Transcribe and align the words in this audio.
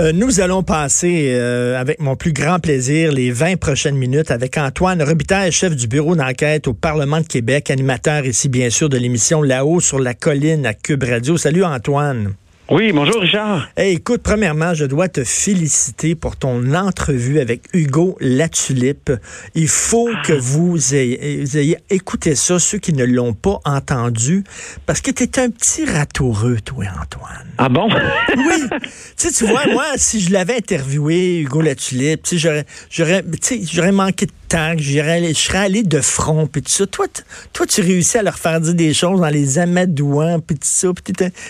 Euh, 0.00 0.12
nous 0.12 0.40
allons 0.40 0.62
passer 0.62 1.26
euh, 1.34 1.78
avec 1.78 2.00
mon 2.00 2.16
plus 2.16 2.32
grand 2.32 2.58
plaisir 2.58 3.12
les 3.12 3.30
20 3.30 3.58
prochaines 3.58 3.96
minutes 3.96 4.30
avec 4.30 4.56
Antoine 4.56 5.02
Robitaille, 5.02 5.52
chef 5.52 5.76
du 5.76 5.88
bureau 5.88 6.16
d'enquête 6.16 6.68
au 6.68 6.72
Parlement 6.72 7.20
de 7.20 7.26
Québec, 7.26 7.70
animateur 7.70 8.24
ici 8.24 8.48
bien 8.48 8.70
sûr 8.70 8.88
de 8.88 8.96
l'émission 8.96 9.42
Là-haut 9.42 9.78
sur 9.78 9.98
la 9.98 10.14
colline 10.14 10.64
à 10.64 10.72
Cube 10.72 11.02
Radio. 11.02 11.36
Salut 11.36 11.64
Antoine. 11.64 12.32
Oui, 12.70 12.92
bonjour 12.92 13.20
Richard. 13.20 13.68
Hey, 13.76 13.96
écoute, 13.96 14.20
premièrement, 14.22 14.74
je 14.74 14.84
dois 14.84 15.08
te 15.08 15.24
féliciter 15.24 16.14
pour 16.14 16.36
ton 16.36 16.72
entrevue 16.72 17.40
avec 17.40 17.62
Hugo 17.74 18.16
Latulippe. 18.20 19.10
Il 19.56 19.66
faut 19.66 20.08
ah. 20.14 20.22
que 20.24 20.34
vous 20.34 20.94
ayez, 20.94 21.78
écouté 21.90 22.36
ça, 22.36 22.60
ceux 22.60 22.78
qui 22.78 22.92
ne 22.92 23.04
l'ont 23.04 23.32
pas 23.32 23.58
entendu, 23.64 24.44
parce 24.86 25.00
que 25.00 25.10
tu 25.10 25.24
es 25.24 25.40
un 25.40 25.50
petit 25.50 25.84
ratoureux, 25.84 26.58
toi, 26.64 26.84
Antoine. 27.02 27.48
Ah 27.58 27.68
bon? 27.68 27.88
oui. 28.36 28.78
Tu 29.36 29.46
vois, 29.46 29.66
moi, 29.66 29.84
si 29.96 30.20
je 30.20 30.32
l'avais 30.32 30.56
interviewé, 30.56 31.40
Hugo 31.40 31.60
Latulippe, 31.60 32.26
j'aurais 32.30 33.92
manqué 33.92 34.26
de 34.26 34.32
je 34.78 35.32
serais 35.34 35.58
allé 35.58 35.82
de 35.82 36.00
front, 36.00 36.46
puis 36.46 36.62
tout 36.62 36.70
ça. 36.70 36.86
Toi, 36.86 37.06
toi, 37.52 37.66
tu 37.66 37.80
réussis 37.80 38.18
à 38.18 38.22
leur 38.22 38.38
faire 38.38 38.60
dire 38.60 38.74
des 38.74 38.94
choses 38.94 39.20
dans 39.20 39.28
les 39.28 39.58
amadouans, 39.58 40.40
puis 40.40 40.56
tout 40.56 40.62
ça. 40.64 40.88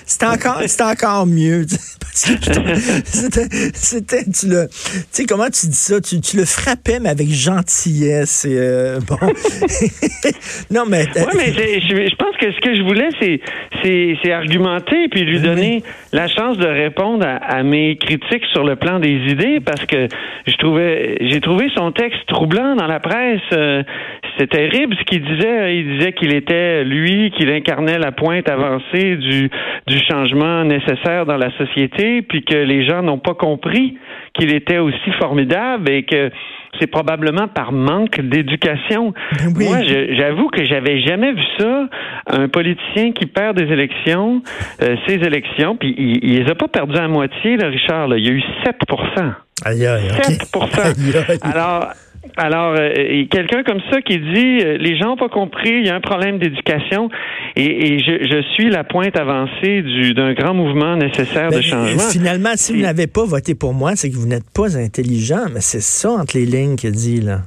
C'était 0.06 0.26
encore, 0.26 0.62
encore 0.80 1.26
mieux. 1.26 1.66
C'était, 2.12 4.24
tu 4.24 4.48
le, 4.48 4.68
tu 4.68 5.00
sais, 5.10 5.24
comment 5.24 5.48
tu 5.48 5.68
dis 5.68 5.74
ça? 5.74 6.00
Tu, 6.00 6.20
tu 6.20 6.36
le 6.36 6.44
frappais, 6.44 6.98
mais 7.00 7.08
avec 7.08 7.30
gentillesse. 7.30 8.44
Et, 8.44 8.58
euh, 8.58 8.98
bon. 9.00 9.16
non, 10.70 10.84
mais. 10.88 11.06
Oui, 11.16 11.32
mais 11.36 11.52
je, 11.52 12.16
pense 12.16 12.36
que 12.36 12.52
ce 12.52 12.60
que 12.60 12.76
je 12.76 12.82
voulais, 12.82 13.08
c'est, 13.20 13.40
c'est, 13.82 14.32
argumenter, 14.32 15.08
puis 15.08 15.24
lui 15.24 15.40
donner 15.40 15.82
la 16.12 16.28
chance 16.28 16.58
de 16.58 16.66
répondre 16.66 17.26
à, 17.26 17.62
mes 17.62 17.96
critiques 17.96 18.44
sur 18.52 18.64
le 18.64 18.76
plan 18.76 18.98
des 18.98 19.16
idées, 19.28 19.60
parce 19.60 19.86
que 19.86 20.08
je 20.46 20.56
trouvais, 20.56 21.16
j'ai 21.20 21.40
trouvé 21.40 21.70
son 21.74 21.92
texte 21.92 22.26
troublant 22.26 22.76
dans 22.76 22.86
la 22.90 23.00
presse, 23.00 23.40
euh, 23.52 23.82
c'est 24.38 24.48
terrible 24.48 24.94
ce 24.98 25.04
qu'il 25.04 25.22
disait. 25.22 25.76
Il 25.76 25.98
disait 25.98 26.12
qu'il 26.12 26.34
était, 26.34 26.84
lui, 26.84 27.30
qu'il 27.36 27.50
incarnait 27.50 27.98
la 27.98 28.12
pointe 28.12 28.48
avancée 28.48 29.16
du, 29.16 29.50
du 29.86 29.98
changement 30.08 30.64
nécessaire 30.64 31.26
dans 31.26 31.36
la 31.36 31.50
société, 31.56 32.22
puis 32.22 32.44
que 32.44 32.56
les 32.56 32.86
gens 32.86 33.02
n'ont 33.02 33.18
pas 33.18 33.34
compris 33.34 33.96
qu'il 34.34 34.54
était 34.54 34.78
aussi 34.78 35.10
formidable 35.18 35.90
et 35.90 36.04
que 36.04 36.30
c'est 36.78 36.86
probablement 36.86 37.48
par 37.48 37.72
manque 37.72 38.20
d'éducation. 38.20 39.12
Ben 39.56 39.64
Moi, 39.64 39.82
j'avoue 39.82 40.48
que 40.48 40.64
j'avais 40.64 41.00
jamais 41.00 41.32
vu 41.32 41.42
ça, 41.58 41.88
un 42.26 42.48
politicien 42.48 43.12
qui 43.12 43.26
perd 43.26 43.56
des 43.56 43.72
élections, 43.72 44.42
euh, 44.82 44.96
ses 45.06 45.14
élections, 45.14 45.76
puis 45.76 45.94
il, 45.98 46.24
il 46.24 46.42
les 46.42 46.50
a 46.50 46.54
pas 46.54 46.68
perdues 46.68 46.98
à 46.98 47.08
moitié, 47.08 47.56
là, 47.56 47.68
Richard. 47.68 48.08
Là. 48.08 48.16
Il 48.18 48.26
y 48.26 48.28
a 48.28 48.32
eu 48.32 48.42
7 48.64 48.76
Aïe, 49.64 49.86
aïe, 49.86 50.08
7 50.22 50.48
Alors, 51.42 51.88
alors, 52.36 52.74
euh, 52.78 53.24
quelqu'un 53.30 53.62
comme 53.62 53.80
ça 53.90 54.00
qui 54.02 54.18
dit 54.18 54.58
euh, 54.64 54.76
les 54.78 54.98
gens 54.98 55.08
n'ont 55.08 55.16
pas 55.16 55.28
compris, 55.28 55.70
il 55.70 55.86
y 55.86 55.90
a 55.90 55.94
un 55.94 56.00
problème 56.00 56.38
d'éducation, 56.38 57.08
et, 57.56 57.98
je, 57.98 58.26
je, 58.28 58.42
suis 58.54 58.70
la 58.70 58.84
pointe 58.84 59.16
avancée 59.16 59.82
d'un 60.14 60.32
grand 60.32 60.54
mouvement 60.54 60.96
nécessaire 60.96 61.50
de 61.50 61.56
ben, 61.56 61.62
changement. 61.62 62.10
Finalement, 62.10 62.50
si 62.54 62.74
vous 62.74 62.82
n'avez 62.82 63.06
pas 63.06 63.24
voté 63.24 63.54
pour 63.54 63.74
moi, 63.74 63.96
c'est 63.96 64.10
que 64.10 64.16
vous 64.16 64.28
n'êtes 64.28 64.50
pas 64.54 64.76
intelligent, 64.78 65.46
mais 65.52 65.60
c'est 65.60 65.82
ça 65.82 66.10
entre 66.10 66.36
les 66.36 66.46
lignes 66.46 66.76
qu'il 66.76 66.92
dit 66.92 67.20
là. 67.20 67.40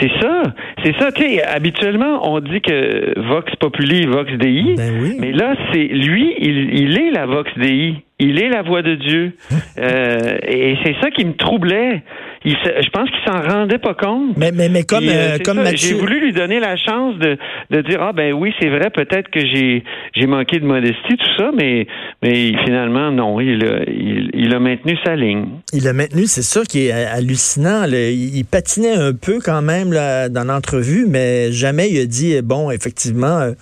C'est 0.00 0.10
ça, 0.20 0.42
c'est 0.84 0.96
ça. 0.98 1.10
Tu 1.12 1.22
sais, 1.22 1.42
habituellement, 1.42 2.30
on 2.32 2.40
dit 2.40 2.60
que 2.60 3.18
Vox 3.28 3.54
Populi, 3.56 4.06
Vox 4.06 4.30
Dei, 4.38 4.74
ben 4.76 4.98
oui. 5.02 5.16
mais 5.18 5.32
là, 5.32 5.54
c'est 5.72 5.82
lui, 5.82 6.32
il, 6.38 6.74
il 6.74 6.98
est 6.98 7.10
la 7.10 7.26
Vox 7.26 7.50
Dei. 7.58 7.96
Il 8.20 8.38
est 8.38 8.50
la 8.50 8.62
voix 8.62 8.82
de 8.82 8.94
Dieu. 8.94 9.32
euh, 9.78 10.38
et 10.46 10.76
c'est 10.84 10.94
ça 11.00 11.10
qui 11.10 11.24
me 11.24 11.32
troublait. 11.32 12.02
Il, 12.42 12.52
je 12.54 12.88
pense 12.88 13.10
qu'il 13.10 13.20
s'en 13.26 13.42
rendait 13.42 13.78
pas 13.78 13.92
compte. 13.92 14.34
Mais, 14.38 14.50
mais, 14.50 14.70
mais 14.70 14.84
comme, 14.84 15.04
euh, 15.04 15.36
euh, 15.36 15.38
comme 15.44 15.62
J'ai 15.74 15.92
voulu 15.92 16.20
lui 16.20 16.32
donner 16.32 16.58
la 16.58 16.74
chance 16.76 17.18
de, 17.18 17.36
de 17.70 17.82
dire 17.82 17.98
Ah 18.00 18.14
ben 18.14 18.32
oui, 18.32 18.54
c'est 18.58 18.70
vrai, 18.70 18.88
peut-être 18.88 19.28
que 19.30 19.40
j'ai 19.40 19.84
j'ai 20.14 20.26
manqué 20.26 20.58
de 20.58 20.64
modestie, 20.64 21.16
tout 21.18 21.36
ça, 21.36 21.50
mais, 21.54 21.86
mais 22.22 22.52
finalement, 22.64 23.12
non, 23.12 23.40
il 23.40 23.62
a, 23.66 23.82
il, 23.86 24.54
a 24.54 24.58
maintenu 24.58 24.96
sa 25.04 25.16
ligne. 25.16 25.48
Il 25.74 25.86
a 25.86 25.92
maintenu, 25.92 26.24
c'est 26.24 26.42
ça 26.42 26.62
qui 26.64 26.86
est 26.86 26.92
hallucinant. 26.92 27.84
Il, 27.84 28.44
patinait 28.50 28.94
un 28.94 29.12
peu 29.12 29.38
quand 29.44 29.60
même 29.60 29.92
là, 29.92 30.30
dans 30.30 30.44
l'entrevue, 30.44 31.04
mais 31.06 31.52
jamais 31.52 31.90
il 31.90 32.00
a 32.00 32.06
dit 32.06 32.40
bon, 32.42 32.70
effectivement. 32.70 33.38
Euh, 33.40 33.52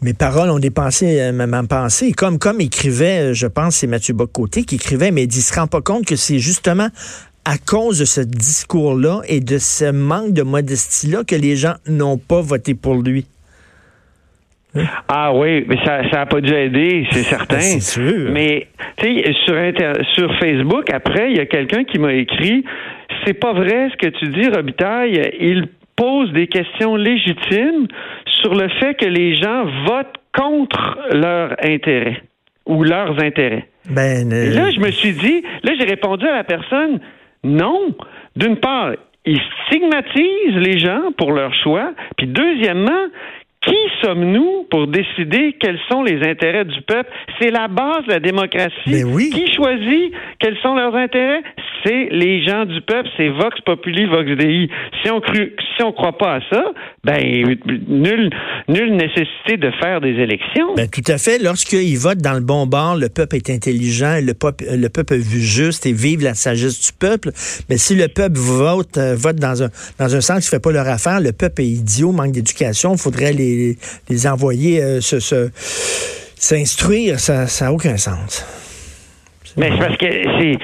mes 0.00 0.14
paroles 0.14 0.50
ont 0.50 0.60
dépensé 0.60 1.32
ma, 1.32 1.64
pensée. 1.64 2.12
Comme, 2.12 2.38
comme 2.38 2.60
écrivait, 2.60 3.34
je 3.34 3.48
pense, 3.48 3.74
c'est 3.74 3.88
Mathieu 3.88 4.14
Bocoté 4.14 4.62
qui 4.62 4.76
écrivait, 4.76 5.10
mais 5.10 5.24
il 5.24 5.26
ne 5.26 5.32
se 5.32 5.52
rend 5.52 5.66
pas 5.66 5.80
compte 5.80 6.06
que 6.06 6.14
c'est 6.14 6.38
justement 6.38 6.86
à 7.44 7.58
cause 7.58 7.98
de 8.00 8.04
ce 8.04 8.20
discours-là 8.20 9.22
et 9.28 9.40
de 9.40 9.58
ce 9.58 9.90
manque 9.90 10.32
de 10.32 10.42
modestie-là 10.42 11.24
que 11.24 11.34
les 11.34 11.56
gens 11.56 11.74
n'ont 11.86 12.18
pas 12.18 12.40
voté 12.40 12.74
pour 12.74 12.96
lui. 12.96 13.26
Ah 15.08 15.32
oui, 15.32 15.64
mais 15.66 15.76
ça 15.84 16.02
n'a 16.02 16.26
pas 16.26 16.40
dû 16.40 16.52
aider, 16.52 17.06
c'est 17.10 17.22
certain. 17.22 17.58
c'est 17.58 17.80
sûr. 17.80 18.30
Mais 18.30 18.68
tu 18.98 19.06
sais, 19.06 19.32
sur, 19.44 19.56
sur 20.14 20.38
Facebook, 20.38 20.90
après, 20.92 21.30
il 21.30 21.38
y 21.38 21.40
a 21.40 21.46
quelqu'un 21.46 21.84
qui 21.84 21.98
m'a 21.98 22.12
écrit 22.12 22.64
C'est 23.24 23.34
pas 23.34 23.52
vrai 23.54 23.88
ce 23.90 23.96
que 23.96 24.10
tu 24.10 24.28
dis, 24.28 24.48
Robitaille. 24.48 25.30
Il 25.40 25.68
pose 25.96 26.32
des 26.32 26.46
questions 26.46 26.96
légitimes 26.96 27.88
sur 28.40 28.54
le 28.54 28.68
fait 28.80 28.94
que 28.94 29.06
les 29.06 29.34
gens 29.34 29.64
votent 29.86 30.14
contre 30.32 30.98
leur 31.12 31.56
intérêt 31.62 32.22
ou 32.66 32.84
leurs 32.84 33.20
intérêts. 33.22 33.66
Ben, 33.90 34.30
euh, 34.32 34.54
là, 34.54 34.70
je 34.70 34.80
me 34.80 34.90
suis 34.90 35.12
dit, 35.12 35.42
là, 35.62 35.72
j'ai 35.78 35.86
répondu 35.86 36.26
à 36.26 36.36
la 36.36 36.44
personne, 36.44 37.00
non. 37.44 37.94
D'une 38.36 38.56
part, 38.56 38.92
ils 39.24 39.40
stigmatisent 39.66 40.56
les 40.56 40.78
gens 40.78 41.12
pour 41.16 41.32
leur 41.32 41.52
choix, 41.54 41.92
puis 42.16 42.26
deuxièmement, 42.26 43.08
qui 43.64 43.76
sommes-nous 44.02 44.66
pour 44.70 44.86
décider 44.86 45.56
quels 45.60 45.78
sont 45.90 46.02
les 46.02 46.22
intérêts 46.22 46.64
du 46.64 46.80
peuple? 46.82 47.10
C'est 47.40 47.50
la 47.50 47.66
base 47.68 48.04
de 48.06 48.12
la 48.12 48.20
démocratie. 48.20 48.72
Ben 48.86 49.04
oui. 49.04 49.30
Qui 49.30 49.52
choisit 49.52 50.12
quels 50.38 50.56
sont 50.58 50.74
leurs 50.74 50.94
intérêts? 50.94 51.42
C'est 51.84 52.08
les 52.10 52.44
gens 52.44 52.64
du 52.64 52.80
peuple, 52.82 53.08
c'est 53.16 53.28
Vox 53.28 53.60
Populi, 53.64 54.06
Vox 54.06 54.30
Dei. 54.36 54.68
Si 55.02 55.10
on 55.10 55.20
cru, 55.20 55.54
si 55.76 55.82
on 55.82 55.92
croit 55.92 56.16
pas 56.16 56.36
à 56.36 56.40
ça, 56.50 56.64
ben 57.04 57.18
nulle, 57.88 58.30
nulle 58.68 58.96
nécessité 58.96 59.56
de 59.56 59.70
faire 59.80 60.00
des 60.00 60.14
élections. 60.14 60.74
Ben, 60.76 60.88
tout 60.88 61.02
à 61.06 61.18
fait. 61.18 61.38
Lorsqu'ils 61.38 61.96
votent 61.96 62.22
dans 62.22 62.34
le 62.34 62.44
bon 62.44 62.66
bord, 62.66 62.96
le 62.96 63.08
peuple 63.08 63.36
est 63.36 63.50
intelligent, 63.50 64.18
le 64.22 64.34
peuple, 64.34 64.64
le 64.70 64.88
peuple 64.88 65.14
a 65.14 65.16
vu 65.16 65.40
juste 65.40 65.86
et 65.86 65.92
vive 65.92 66.22
la 66.22 66.34
sagesse 66.34 66.80
du 66.80 66.92
peuple. 66.98 67.30
Mais 67.68 67.76
si 67.76 67.94
le 67.94 68.08
peuple 68.08 68.38
vote, 68.38 68.98
euh, 68.98 69.14
vote 69.16 69.36
dans 69.36 69.62
un, 69.62 69.68
dans 69.98 70.14
un 70.14 70.20
sens 70.20 70.44
qui 70.44 70.50
fait 70.50 70.62
pas 70.62 70.72
leur 70.72 70.88
affaire, 70.88 71.20
le 71.20 71.32
peuple 71.32 71.62
est 71.62 71.66
idiot, 71.66 72.12
manque 72.12 72.32
d'éducation, 72.32 72.92
il 72.92 72.98
faudrait 72.98 73.32
les 73.32 73.47
les, 74.08 74.26
envoyer 74.26 74.82
euh, 74.82 75.00
s'instruire, 76.36 77.20
ça 77.20 77.46
n'a 77.60 77.72
aucun 77.72 77.96
sens. 77.96 78.44
Mais 79.56 79.70
c'est 79.70 79.78
parce 79.78 79.96
que 79.96 80.06
c'est 80.06 80.58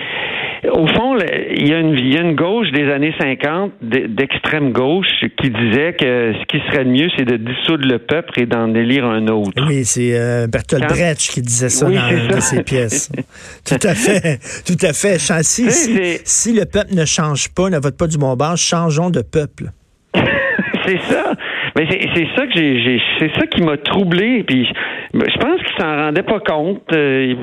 au 0.72 0.86
fond, 0.86 1.16
il 1.54 1.68
y, 1.68 1.72
a 1.72 2.20
une, 2.20 2.34
gauche 2.34 2.70
des 2.72 2.90
années 2.90 3.14
50, 3.18 3.72
d'extrême 3.82 4.72
gauche, 4.72 5.06
qui 5.40 5.50
disait 5.50 5.92
que 5.92 6.32
ce 6.32 6.46
qui 6.46 6.58
serait 6.66 6.84
le 6.84 6.90
mieux, 6.90 7.08
c'est 7.16 7.24
de 7.24 7.36
dissoudre 7.36 7.86
le 7.86 7.98
peuple 7.98 8.40
et 8.40 8.46
d'en 8.46 8.74
élire 8.74 9.04
un 9.04 9.28
autre. 9.28 9.52
Oui, 9.68 9.84
c'est 9.84 10.18
euh, 10.18 10.46
Bertolt 10.46 10.86
Brecht 10.88 11.18
qui 11.18 11.42
disait 11.42 11.68
ça 11.68 11.86
dans, 11.88 12.40
ses 12.40 12.62
pièces. 12.62 13.10
tout 13.64 13.86
à 13.86 13.94
fait, 13.94 14.38
tout 14.66 14.86
à 14.86 14.92
fait. 14.92 15.18
Si, 15.42 15.70
si, 16.24 16.52
le 16.52 16.64
peuple 16.64 16.94
ne 16.94 17.04
change 17.04 17.48
pas, 17.50 17.68
ne 17.68 17.78
vote 17.78 17.96
pas 17.96 18.06
du 18.06 18.18
bon 18.18 18.34
bord, 18.34 18.56
changeons 18.56 19.10
de 19.10 19.22
peuple. 19.22 19.70
c'est 20.86 21.00
ça. 21.08 21.34
Mais 21.76 21.86
c'est 21.88 22.26
ça 22.36 22.46
que 22.46 22.52
j'ai, 22.54 23.00
c'est 23.18 23.32
ça 23.34 23.46
qui 23.46 23.62
m'a 23.62 23.76
troublé. 23.76 24.44
Puis 24.44 24.66
je 25.12 25.38
pense 25.38 25.60
qu'il 25.60 25.76
s'en 25.78 25.96
rendait 25.96 26.22
pas 26.22 26.40
compte. 26.40 26.82
Euh, 26.92 27.34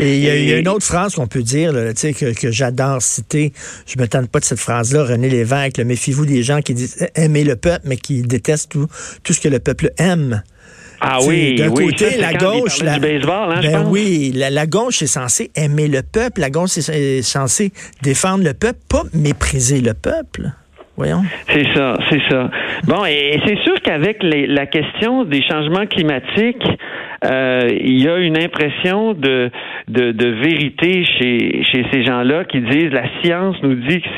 et 0.00 0.16
il 0.16 0.24
y, 0.24 0.52
a 0.52 0.58
une 0.58 0.68
autre 0.68 0.86
phrase 0.86 1.14
qu'on 1.14 1.26
peut 1.26 1.42
dire, 1.42 1.72
là, 1.72 1.92
que, 1.92 2.40
que 2.40 2.50
j'adore 2.50 3.02
citer. 3.02 3.52
Je 3.86 4.00
me 4.00 4.08
tente 4.08 4.30
pas 4.30 4.40
de 4.40 4.44
cette 4.44 4.60
phrase-là, 4.60 5.04
René 5.04 5.28
Lévesque. 5.28 5.78
Méfiez-vous 5.80 6.24
des 6.24 6.42
gens 6.42 6.60
qui 6.60 6.74
disent 6.74 7.06
aimer 7.14 7.44
le 7.44 7.56
peuple, 7.56 7.82
mais 7.84 7.96
qui 7.96 8.22
détestent 8.22 8.72
tout, 8.72 8.86
tout 9.22 9.32
ce 9.32 9.40
que 9.40 9.48
le 9.48 9.58
peuple 9.58 9.90
aime. 9.98 10.42
Ah 11.00 11.18
oui, 11.22 11.54
d'un 11.54 11.68
oui, 11.68 11.86
côté, 11.86 12.10
ça, 12.10 12.32
la 12.32 12.34
gauche, 12.34 12.82
la, 12.82 12.98
baseball, 12.98 13.52
hein, 13.52 13.60
ben 13.62 13.86
oui, 13.88 14.32
la, 14.34 14.50
la 14.50 14.66
gauche 14.66 15.00
est 15.00 15.06
censée 15.06 15.52
aimer 15.54 15.86
le 15.86 16.02
peuple, 16.02 16.40
la 16.40 16.50
gauche 16.50 16.76
est, 16.76 16.88
est 16.88 17.22
censée 17.22 17.72
défendre 18.02 18.42
le 18.42 18.52
peuple, 18.52 18.80
pas 18.88 19.04
mépriser 19.14 19.80
le 19.80 19.94
peuple. 19.94 20.50
Voyons. 20.98 21.22
C'est 21.50 21.64
ça, 21.76 21.94
c'est 22.10 22.20
ça. 22.28 22.50
Bon, 22.88 23.04
et 23.06 23.38
c'est 23.46 23.58
sûr 23.62 23.74
qu'avec 23.84 24.18
la 24.20 24.66
question 24.66 25.24
des 25.24 25.42
changements 25.42 25.86
climatiques, 25.86 26.66
euh, 27.24 27.68
il 27.70 28.02
y 28.02 28.08
a 28.08 28.16
une 28.18 28.36
impression 28.36 29.14
de, 29.14 29.48
de, 29.86 30.10
de 30.10 30.28
vérité 30.28 31.04
chez, 31.04 31.62
ces 31.92 32.04
gens-là 32.04 32.44
qui 32.46 32.60
disent 32.62 32.90
la 32.90 33.04
science 33.22 33.56
nous 33.62 33.76
dit 33.76 34.00
que 34.00 34.08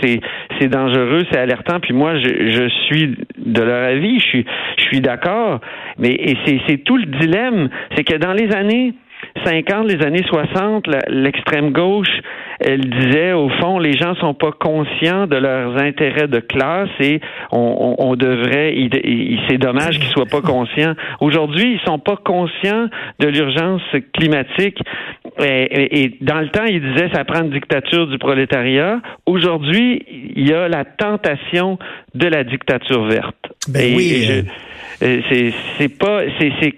c'est, 0.58 0.68
dangereux, 0.68 1.26
c'est 1.30 1.38
alertant, 1.38 1.80
puis 1.80 1.92
moi 1.92 2.18
je, 2.18 2.28
je 2.28 2.68
suis 2.86 3.14
de 3.36 3.62
leur 3.62 3.84
avis, 3.84 4.18
je 4.18 4.24
suis, 4.24 4.46
je 4.78 4.82
suis 4.84 5.00
d'accord, 5.02 5.60
mais 5.98 6.34
c'est 6.46 6.78
tout 6.78 6.96
le 6.96 7.04
dilemme, 7.04 7.68
c'est 7.94 8.04
que 8.04 8.16
dans 8.16 8.32
les 8.32 8.54
années 8.54 8.94
50, 9.44 9.86
les 9.90 10.04
années 10.04 10.22
60, 10.26 10.86
la- 10.86 10.98
l'extrême 11.08 11.70
gauche, 11.70 12.08
elle 12.60 12.80
disait 12.80 13.32
au 13.32 13.48
fond, 13.48 13.78
les 13.78 13.92
gens 13.94 14.14
sont 14.16 14.34
pas 14.34 14.52
conscients 14.52 15.26
de 15.26 15.36
leurs 15.36 15.76
intérêts 15.78 16.28
de 16.28 16.40
classe 16.40 16.90
et 17.00 17.20
on, 17.52 17.96
on- 17.98 18.10
on 18.10 18.16
devrait, 18.16 18.74
c'est 19.48 19.58
dommage 19.58 19.98
qu'ils 19.98 20.10
soient 20.10 20.26
pas 20.26 20.42
conscients. 20.42 20.94
Aujourd'hui, 21.20 21.74
ils 21.74 21.80
sont 21.86 21.98
pas 21.98 22.16
conscients 22.16 22.88
de 23.18 23.26
l'urgence 23.28 23.82
climatique. 24.14 24.78
Et, 25.42 25.44
et- 25.46 26.02
et 26.04 26.16
dans 26.20 26.40
le 26.40 26.48
temps, 26.48 26.64
ils 26.64 26.80
disaient 26.80 27.08
ça 27.14 27.24
prend 27.24 27.42
une 27.42 27.50
dictature 27.50 28.06
du 28.08 28.18
prolétariat. 28.18 29.00
Aujourd'hui, 29.26 30.04
il 30.36 30.48
y 30.48 30.52
a 30.52 30.68
la 30.68 30.84
tentation 30.84 31.78
de 32.14 32.26
la 32.26 32.44
dictature 32.44 33.04
verte. 33.04 33.36
Ben 33.68 33.80
Et- 33.92 33.96
oui, 33.96 34.22
je- 34.26 34.32
euh, 34.32 34.42
c'est 35.00 35.52
c'est 35.78 35.98
pas 35.98 36.22
c'est 36.38 36.52
c'est 36.60 36.74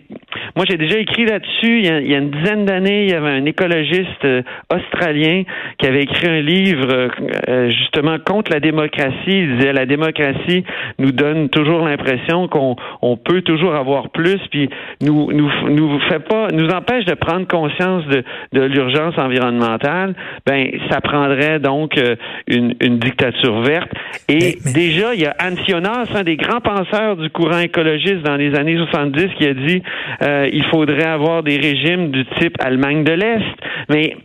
moi 0.57 0.65
j'ai 0.69 0.77
déjà 0.77 0.99
écrit 0.99 1.25
là-dessus 1.27 1.79
il 1.81 1.87
y, 1.87 1.89
a, 1.91 2.01
il 2.01 2.11
y 2.11 2.15
a 2.15 2.19
une 2.19 2.31
dizaine 2.31 2.65
d'années 2.65 3.05
il 3.05 3.11
y 3.11 3.15
avait 3.15 3.31
un 3.31 3.45
écologiste 3.45 4.25
euh, 4.25 4.43
australien 4.73 5.43
qui 5.79 5.87
avait 5.87 6.03
écrit 6.03 6.29
un 6.29 6.41
livre 6.41 6.87
euh, 6.91 7.09
euh, 7.49 7.71
justement 7.71 8.17
contre 8.25 8.53
la 8.53 8.61
démocratie. 8.61 9.13
Il 9.27 9.57
disait 9.57 9.73
la 9.73 9.87
démocratie 9.87 10.65
nous 10.99 11.11
donne 11.13 11.49
toujours 11.49 11.81
l'impression 11.85 12.49
qu'on 12.49 12.77
on 13.03 13.17
peut 13.17 13.43
toujours 13.43 13.75
avoir 13.75 14.11
plus 14.11 14.39
puis 14.51 14.69
nous 15.01 15.33
nous 15.33 15.51
nous 15.69 16.01
fait 16.09 16.21
pas 16.21 16.49
nous 16.53 16.69
empêche 16.69 17.05
de 17.05 17.15
prendre 17.15 17.47
conscience 17.47 18.05
de 18.07 18.23
de 18.53 18.63
l'urgence 18.63 19.17
environnementale. 19.19 20.15
Ben 20.47 20.71
ça 20.91 21.01
prendrait 21.01 21.59
donc 21.59 21.99
euh, 21.99 22.17
une 22.47 22.75
une 22.81 22.99
dictature 22.99 23.61
verte. 23.63 23.91
Et 24.29 24.35
Mais- 24.39 24.55
mais- 24.65 24.73
déjà 24.73 25.15
il 25.15 25.21
y 25.21 25.27
a 25.27 25.35
Ancionas 25.43 26.07
un 26.15 26.23
des 26.23 26.37
grands 26.37 26.61
penseurs 26.61 27.17
du 27.17 27.29
courant 27.31 27.59
écologiste 27.59 28.12
dans 28.23 28.37
les 28.37 28.55
années 28.55 28.77
70 28.77 29.27
qui 29.39 29.47
a 29.47 29.55
dit 29.55 29.83
euh, 30.23 30.49
il 30.53 30.65
faudrait 30.71 31.05
avoir 31.09 31.43
des 31.43 31.57
régimes 31.57 32.11
du 32.11 32.25
type 32.39 32.55
Allemagne 32.61 33.05
de 33.05 33.13
l'Est. 33.13 33.45
Mais 33.89 34.17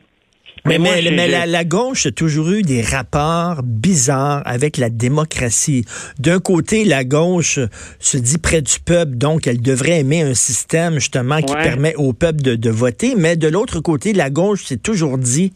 Mais, 0.66 0.80
mais, 0.80 1.02
mais 1.16 1.28
la, 1.30 1.46
la 1.46 1.64
gauche 1.64 2.08
a 2.08 2.12
toujours 2.12 2.50
eu 2.52 2.62
des 2.62 2.82
rapports 2.82 3.62
bizarres 3.64 4.42
avec 4.46 4.76
la 4.78 4.90
démocratie. 4.90 5.86
D'un 6.20 6.40
côté, 6.40 6.84
la 6.84 7.06
gauche 7.06 7.60
se 8.00 8.18
dit 8.18 8.38
près 8.38 8.62
du 8.62 8.74
peuple, 8.86 9.16
donc 9.16 9.48
elle 9.48 9.62
devrait 9.62 10.00
aimer 10.02 10.24
un 10.24 10.34
système 10.34 10.96
justement 10.96 11.42
qui 11.42 11.54
Ouais. 11.56 11.64
permet 11.64 11.96
au 11.96 12.12
peuple 12.12 12.42
de, 12.42 12.56
de 12.56 12.70
voter. 12.70 13.14
Mais 13.18 13.38
de 13.38 13.48
l'autre 13.48 13.80
côté, 13.80 14.12
la 14.12 14.30
gauche 14.30 14.64
s'est 14.66 14.76
toujours 14.82 15.18
dit 15.18 15.54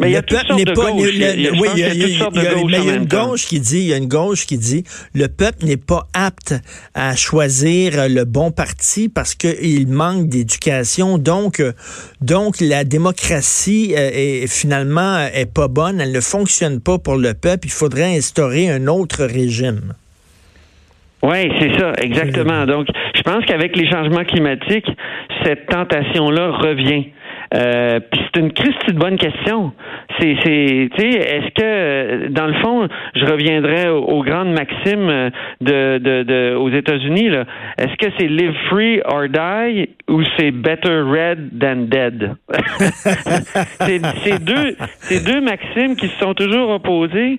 Mais 0.00 0.08
il 0.10 0.12
y 0.12 0.16
a 0.16 0.22
toutes 0.22 0.38
sortes 0.38 0.58
de 0.58 0.72
gauches. 0.74 1.10
Il 1.12 1.18
y 1.20 1.24
a- 2.90 2.94
une 2.96 3.06
gauche 3.06 3.46
qui 3.46 3.60
dit, 3.60 3.78
il 3.78 3.86
y 3.86 3.92
a 3.92 3.96
une 3.96 4.08
gauche 4.08 4.44
qui 4.46 4.58
dit, 4.58 4.82
le 5.14 5.28
peuple 5.28 5.64
n'est 5.64 5.76
pas 5.76 6.08
apte 6.14 6.54
à 6.94 7.14
choisir 7.14 8.08
le 8.08 8.24
bon 8.24 8.50
parti 8.50 9.08
parce 9.08 9.36
qu'il 9.36 9.86
manque 9.88 10.28
d'éducation. 10.28 11.16
Donc, 11.18 11.60
euh, 11.60 11.72
donc 12.20 12.60
la 12.60 12.82
démocratie 12.84 13.94
euh, 13.96 14.10
est 14.12 14.46
finalement 14.48 15.14
euh, 15.16 15.28
est 15.32 15.46
pas 15.52 15.68
bonne, 15.68 16.00
elle 16.00 16.12
ne 16.12 16.20
fonctionne 16.20 16.80
pas 16.80 16.98
pour 16.98 17.16
le 17.16 17.32
peuple. 17.34 17.68
Il 17.68 17.72
faudrait 17.72 18.16
instaurer 18.16 18.68
un 18.70 18.88
autre 18.88 19.24
régime. 19.24 19.94
Oui, 21.22 21.50
c'est 21.58 21.78
ça, 21.78 21.92
exactement. 22.02 22.66
Donc, 22.66 22.86
je 23.16 23.22
pense 23.22 23.46
qu'avec 23.46 23.76
les 23.76 23.88
changements 23.88 24.24
climatiques, 24.24 24.88
cette 25.44 25.66
tentation-là 25.68 26.50
revient. 26.50 27.06
Euh, 27.54 28.00
c'est 28.12 28.40
une 28.40 28.52
Christie 28.52 28.92
de 28.92 28.98
bonne 28.98 29.16
question. 29.16 29.72
C'est, 30.18 30.36
c'est, 30.42 30.88
tu 30.96 31.00
sais, 31.00 31.18
est-ce 31.18 31.48
que, 31.54 31.62
euh, 31.62 32.28
dans 32.30 32.46
le 32.46 32.54
fond, 32.54 32.88
je 33.14 33.24
reviendrai 33.26 33.88
aux, 33.90 34.22
grandes 34.24 34.52
maximes 34.52 35.08
euh, 35.08 35.30
de, 35.60 35.98
de, 35.98 36.22
de 36.24 36.54
aux 36.56 36.70
États-Unis. 36.70 37.28
Là. 37.30 37.44
Est-ce 37.78 37.94
que 37.96 38.12
c'est 38.18 38.26
live 38.26 38.54
free 38.68 39.00
or 39.04 39.28
die 39.28 39.88
ou 40.08 40.22
c'est 40.36 40.50
better 40.50 41.00
red 41.02 41.50
than 41.60 41.86
dead? 41.88 42.32
C'est, 43.80 44.00
c'est 44.24 44.42
deux, 44.44 44.76
c'est 45.00 45.24
deux 45.24 45.40
maximes 45.40 45.96
qui 45.96 46.08
se 46.08 46.18
sont 46.18 46.34
toujours 46.34 46.70
opposées. 46.70 47.38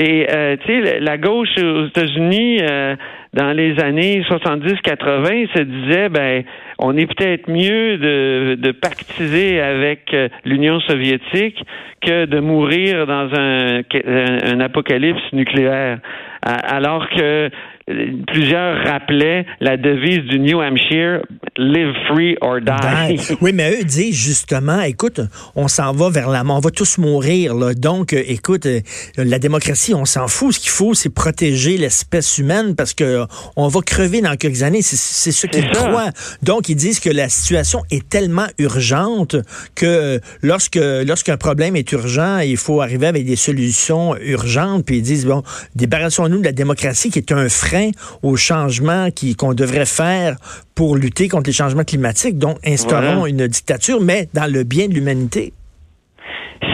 Et 0.00 0.26
euh, 0.32 0.56
tu 0.64 0.66
sais, 0.66 0.80
la- 0.80 1.00
la 1.00 1.18
gauche 1.18 1.56
aux 1.58 1.86
États-Unis, 1.86 2.58
euh, 2.62 2.96
dans 3.34 3.52
les 3.52 3.78
années 3.80 4.22
70-80, 4.30 5.48
se 5.54 5.62
disait, 5.62 6.08
ben, 6.08 6.44
on 6.78 6.96
est 6.96 7.06
peut-être 7.06 7.50
mieux 7.50 7.98
de, 7.98 8.72
pactiser 8.72 9.60
avec 9.60 10.14
euh, 10.14 10.28
l'Union 10.44 10.80
soviétique 10.80 11.62
que 12.00 12.26
de 12.26 12.40
mourir 12.40 13.06
dans 13.06 13.28
un, 13.36 13.82
un, 14.06 14.60
apocalypse 14.60 15.22
nucléaire. 15.32 15.98
Alors 16.42 17.08
que 17.08 17.50
plusieurs 17.86 18.82
rappelaient 18.86 19.44
la 19.60 19.76
devise 19.76 20.22
du 20.30 20.40
New 20.40 20.60
Hampshire, 20.60 21.20
live 21.58 21.92
free 22.08 22.36
or 22.40 22.60
die. 22.60 23.20
Oui, 23.42 23.52
mais 23.52 23.78
eux 23.78 23.84
disent 23.84 24.16
justement, 24.16 24.80
écoute, 24.80 25.20
on 25.54 25.68
s'en 25.68 25.92
va 25.92 26.08
vers 26.08 26.30
la 26.30 26.44
mort, 26.44 26.56
on 26.56 26.60
va 26.60 26.70
tous 26.70 26.96
mourir. 26.96 27.54
Là. 27.54 27.74
Donc, 27.74 28.12
euh, 28.14 28.22
écoute, 28.26 28.64
euh, 28.64 28.80
la 29.18 29.38
démocratie, 29.38 29.94
on 29.94 30.06
s'en 30.06 30.28
fout. 30.28 30.54
Ce 30.54 30.60
qu'il 30.60 30.70
faut, 30.70 30.94
c'est 30.94 31.12
protéger 31.12 31.76
l'espèce 31.76 32.38
humaine 32.38 32.74
parce 32.74 32.94
que 32.94 33.04
euh, 33.04 33.26
on 33.56 33.68
va 33.68 33.80
crever 33.80 34.22
dans 34.22 34.36
quelques 34.36 34.62
années. 34.62 34.80
C'est, 34.82 35.32
ce 35.32 35.46
qu'ils 35.46 35.68
croient. 35.70 36.10
Donc, 36.42 36.68
ils 36.70 36.76
disent 36.76 37.00
que 37.00 37.10
la 37.10 37.28
situation 37.28 37.82
est 37.90 38.08
tellement 38.08 38.46
urgente 38.58 39.36
que 39.74 40.20
lorsque 40.42 40.76
lorsqu'un 40.76 41.36
problème 41.36 41.76
est 41.76 41.90
urgent, 41.92 42.38
il 42.38 42.56
faut 42.56 42.80
arriver 42.80 43.06
avec 43.06 43.26
des 43.26 43.36
solutions 43.36 44.16
urgentes. 44.16 44.86
Puis 44.86 44.98
ils 44.98 45.02
disent, 45.02 45.26
bon, 45.26 45.42
débarrassons-nous 45.74 46.38
de 46.38 46.44
la 46.44 46.52
démocratie 46.52 47.10
qui 47.10 47.18
est 47.18 47.32
un 47.32 47.48
frein 47.48 47.73
au 48.22 48.36
changement 48.36 49.10
qui, 49.10 49.34
qu'on 49.36 49.54
devrait 49.54 49.86
faire 49.86 50.36
pour 50.74 50.96
lutter 50.96 51.28
contre 51.28 51.48
les 51.48 51.52
changements 51.52 51.84
climatiques. 51.84 52.38
Donc, 52.38 52.58
instaurons 52.66 53.20
Voilà. 53.20 53.28
une 53.28 53.46
dictature, 53.46 54.00
mais 54.00 54.28
dans 54.34 54.50
le 54.50 54.62
bien 54.64 54.88
de 54.88 54.94
l'humanité. 54.94 55.52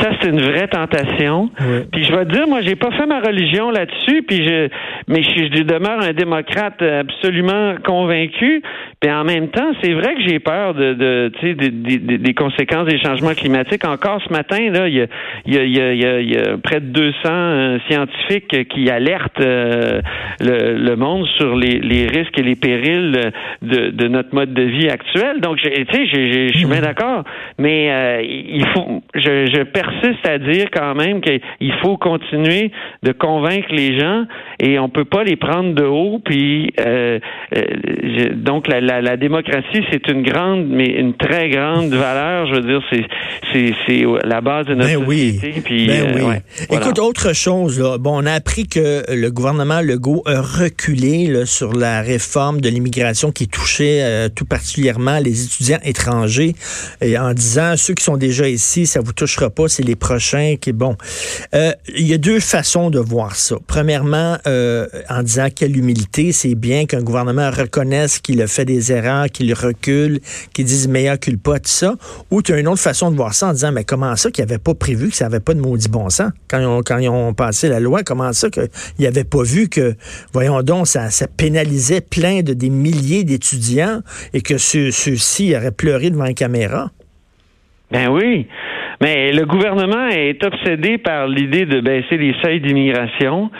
Ça, 0.00 0.10
c'est 0.20 0.28
une 0.28 0.40
vraie 0.40 0.68
tentation. 0.68 1.50
Puis 1.92 2.04
je 2.04 2.12
vais 2.14 2.24
te 2.24 2.32
dire, 2.32 2.46
moi, 2.46 2.60
j'ai 2.62 2.76
pas 2.76 2.90
fait 2.92 3.06
ma 3.06 3.20
religion 3.20 3.70
là-dessus, 3.70 4.22
puis 4.22 4.44
je, 4.44 4.68
mais 5.08 5.22
je, 5.22 5.56
je 5.56 5.62
demeure 5.62 6.00
un 6.00 6.12
démocrate 6.12 6.80
absolument 6.82 7.74
convaincu. 7.84 8.62
Puis 9.00 9.10
en 9.10 9.24
même 9.24 9.48
temps, 9.48 9.72
c'est 9.82 9.92
vrai 9.92 10.14
que 10.14 10.22
j'ai 10.26 10.38
peur 10.38 10.74
de, 10.74 10.94
de 10.94 11.32
tu 11.40 11.48
sais, 11.48 11.54
des, 11.54 11.70
des- 11.70 12.18
des 12.18 12.34
conséquences 12.34 12.86
des 12.88 12.98
changements 12.98 13.34
climatiques. 13.34 13.84
Encore 13.86 14.20
ce 14.26 14.32
matin, 14.32 14.70
là, 14.70 14.88
il 14.88 14.94
y 14.94 15.00
a, 15.02 15.06
il 15.46 15.54
y 15.54 15.58
a, 15.58 15.64
il 15.64 15.72
y 15.76 15.80
a- 15.80 15.92
il 15.92 16.00
y 16.00 16.06
a- 16.06 16.20
il 16.20 16.30
y 16.32 16.36
a 16.38 16.56
près 16.58 16.80
de 16.80 16.86
200 16.86 17.14
euh, 17.26 17.78
scientifiques 17.88 18.68
qui 18.68 18.90
alertent 18.90 19.40
euh, 19.40 20.00
le, 20.40 20.76
le 20.76 20.96
monde 20.96 21.26
sur 21.36 21.56
les, 21.56 21.78
les 21.80 22.06
risques 22.06 22.38
et 22.38 22.42
les 22.42 22.56
périls 22.56 23.32
de, 23.62 23.90
de 23.90 24.08
notre 24.08 24.34
mode 24.34 24.52
de 24.54 24.62
vie 24.62 24.88
actuel. 24.88 25.40
Donc, 25.40 25.58
j'ai- 25.62 25.84
tu 25.86 25.94
sais, 25.94 26.06
je 26.52 26.56
suis 26.58 26.66
bien 26.66 26.80
d'accord, 26.82 27.24
mais 27.58 27.90
euh, 27.90 28.22
il 28.22 28.66
faut, 28.68 29.02
je, 29.14 29.46
je 29.46 29.62
persiste 29.70 30.26
à 30.26 30.38
dire 30.38 30.66
quand 30.72 30.94
même 30.94 31.20
qu'il 31.20 31.72
faut 31.82 31.96
continuer 31.96 32.70
de 33.02 33.12
convaincre 33.12 33.68
les 33.70 33.98
gens 33.98 34.24
et 34.58 34.78
on 34.78 34.88
peut 34.88 35.04
pas 35.04 35.24
les 35.24 35.36
prendre 35.36 35.74
de 35.74 35.84
haut. 35.84 36.20
Puis, 36.24 36.72
euh, 36.80 37.18
euh, 37.56 37.62
donc 38.34 38.68
la, 38.68 38.80
la, 38.80 39.00
la 39.00 39.16
démocratie, 39.16 39.84
c'est 39.90 40.06
une 40.08 40.22
grande, 40.22 40.66
mais 40.68 40.86
une 40.86 41.14
très 41.14 41.48
grande 41.48 41.90
valeur. 41.90 42.46
Je 42.46 42.54
veux 42.54 42.62
dire, 42.66 42.82
c'est 42.90 43.04
c'est 43.52 43.74
c'est 43.86 44.04
la 44.24 44.40
base 44.40 44.66
de 44.66 44.74
notre 44.74 44.90
Ben 45.00 45.04
oui. 45.06 45.34
société. 45.34 45.60
Puis, 45.62 45.86
Ben 45.86 46.02
euh, 46.02 46.12
oui. 46.14 46.22
ouais, 46.22 46.42
voilà. 46.68 46.84
Écoute, 46.84 46.98
autre 46.98 47.34
chose, 47.34 47.80
là. 47.80 47.98
bon, 47.98 48.22
on 48.22 48.26
a 48.26 48.32
appris 48.32 48.66
que 48.66 49.02
le 49.14 49.30
gouvernement 49.30 49.80
Legault 49.80 50.22
a 50.26 50.40
reculé 50.40 51.26
là, 51.26 51.46
sur 51.46 51.72
la 51.72 52.02
réforme 52.02 52.60
de 52.60 52.68
l'immigration 52.68 53.32
qui 53.32 53.48
touchait 53.48 54.00
euh, 54.02 54.28
tout 54.28 54.44
particulièrement 54.44 55.18
les 55.18 55.44
étudiants 55.44 55.78
étrangers 55.84 56.54
et 57.00 57.18
en 57.18 57.32
disant 57.32 57.74
ceux 57.76 57.94
qui 57.94 58.04
sont 58.04 58.16
déjà 58.16 58.48
ici, 58.48 58.86
ça 58.86 59.00
vous 59.00 59.12
touchera 59.12 59.50
pas, 59.50 59.59
c'est 59.68 59.82
les 59.82 59.96
prochains 59.96 60.56
qui, 60.60 60.72
bon, 60.72 60.96
euh, 61.54 61.72
il 61.88 62.06
y 62.06 62.14
a 62.14 62.18
deux 62.18 62.40
façons 62.40 62.90
de 62.90 62.98
voir 62.98 63.34
ça. 63.36 63.56
Premièrement, 63.66 64.36
euh, 64.46 64.86
en 65.08 65.22
disant 65.22 65.48
quelle 65.54 65.76
humilité, 65.76 66.32
c'est 66.32 66.54
bien 66.54 66.86
qu'un 66.86 67.02
gouvernement 67.02 67.50
reconnaisse 67.50 68.18
qu'il 68.18 68.40
a 68.42 68.46
fait 68.46 68.64
des 68.64 68.92
erreurs, 68.92 69.26
qu'il 69.26 69.52
recule, 69.54 70.20
qu'il 70.52 70.64
dise 70.64 70.88
meilleur 70.88 71.18
culpa, 71.18 71.58
tout 71.58 71.68
ça. 71.68 71.94
Ou 72.30 72.42
tu 72.42 72.52
as 72.52 72.58
une 72.58 72.68
autre 72.68 72.80
façon 72.80 73.10
de 73.10 73.16
voir 73.16 73.34
ça 73.34 73.48
en 73.48 73.52
disant, 73.52 73.72
mais 73.72 73.84
comment 73.84 74.14
ça 74.16 74.30
qu'il 74.30 74.44
avait 74.44 74.58
pas 74.58 74.74
prévu 74.74 75.08
que 75.10 75.16
ça 75.16 75.26
avait 75.26 75.40
pas 75.40 75.54
de 75.54 75.60
maudit 75.60 75.88
bon 75.88 76.10
sens? 76.10 76.30
Quand 76.48 76.60
ils 76.60 76.66
ont, 76.66 76.82
quand 76.82 76.98
ils 76.98 77.08
ont 77.08 77.34
passé 77.34 77.68
la 77.68 77.80
loi? 77.80 78.02
Comment 78.02 78.32
ça 78.32 78.50
qu'ils 78.50 78.68
n'avaient 78.98 79.24
pas 79.24 79.42
vu 79.42 79.68
que, 79.68 79.94
voyons 80.32 80.62
donc, 80.62 80.86
ça, 80.86 81.10
ça 81.10 81.26
pénalisait 81.26 82.00
plein 82.00 82.42
de 82.42 82.52
des 82.52 82.70
milliers 82.70 83.24
d'étudiants 83.24 84.02
et 84.34 84.42
que 84.42 84.58
ceux-ci 84.58 85.56
auraient 85.56 85.70
pleuré 85.70 86.10
devant 86.10 86.24
la 86.24 86.34
caméra? 86.34 86.90
Ben 87.90 88.08
oui. 88.08 88.46
Mais 89.00 89.32
le 89.32 89.46
gouvernement 89.46 90.08
est 90.08 90.44
obsédé 90.44 90.98
par 90.98 91.26
l'idée 91.26 91.64
de 91.64 91.80
baisser 91.80 92.18
les 92.18 92.34
seuils 92.42 92.60
d'immigration. 92.60 93.50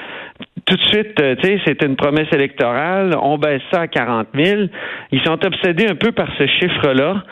Tout 0.66 0.76
de 0.76 0.82
suite, 0.82 1.20
euh, 1.20 1.34
tu 1.36 1.48
sais, 1.48 1.60
c'est 1.66 1.82
une 1.82 1.96
promesse 1.96 2.28
électorale. 2.32 3.16
On 3.20 3.38
baisse 3.38 3.62
ça 3.72 3.82
à 3.82 3.88
40 3.88 4.28
000. 4.34 4.62
Ils 5.12 5.20
sont 5.22 5.44
obsédés 5.44 5.86
un 5.86 5.94
peu 5.94 6.12
par 6.12 6.28
ce 6.38 6.46
chiffre-là. 6.46 7.24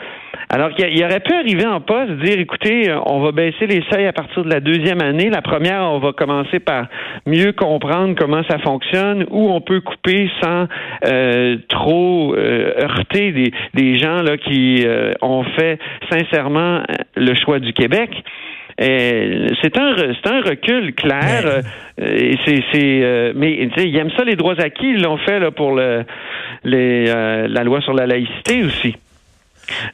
Alors 0.51 0.73
qu'il 0.73 1.03
aurait 1.03 1.19
pu 1.19 1.31
arriver 1.31 1.67
en 1.67 1.79
poste, 1.79 2.11
dire, 2.23 2.39
écoutez, 2.39 2.89
euh, 2.89 2.97
on 3.05 3.19
va 3.19 3.31
baisser 3.31 3.67
les 3.67 3.83
seuils 3.91 4.07
à 4.07 4.13
partir 4.13 4.43
de 4.43 4.49
la 4.49 4.59
deuxième 4.59 4.99
année. 4.99 5.29
La 5.29 5.43
première, 5.43 5.83
on 5.83 5.99
va 5.99 6.11
commencer 6.11 6.59
par 6.59 6.87
mieux 7.27 7.51
comprendre 7.51 8.15
comment 8.17 8.41
ça 8.49 8.57
fonctionne, 8.57 9.27
où 9.29 9.51
on 9.51 9.61
peut 9.61 9.79
couper 9.81 10.27
sans 10.41 10.65
euh, 11.05 11.57
trop 11.67 12.33
euh, 12.33 12.73
heurter 12.81 13.31
des, 13.31 13.51
des, 13.75 13.99
gens 13.99 14.23
là 14.23 14.37
qui 14.37 14.87
ont 15.21 15.43
fait 15.55 15.77
sincèrement 16.11 16.81
le 17.15 17.35
choix 17.35 17.59
du 17.59 17.71
Québec. 17.73 18.09
C'est 18.79 19.77
un 19.77 19.95
c'est 19.97 20.31
un 20.31 20.41
recul 20.41 20.95
clair. 20.95 21.61
Mais... 21.99 22.37
c'est 22.45 23.33
mais 23.35 23.69
ils 23.77 23.97
aiment 23.97 24.11
ça 24.17 24.23
les 24.23 24.37
droits 24.37 24.59
acquis. 24.59 24.91
Ils 24.95 25.03
l'ont 25.03 25.17
fait 25.17 25.39
là 25.39 25.51
pour 25.51 25.75
le 25.75 26.05
les 26.63 27.05
la 27.05 27.63
loi 27.63 27.81
sur 27.81 27.93
la 27.93 28.07
laïcité 28.07 28.63
aussi. 28.63 28.95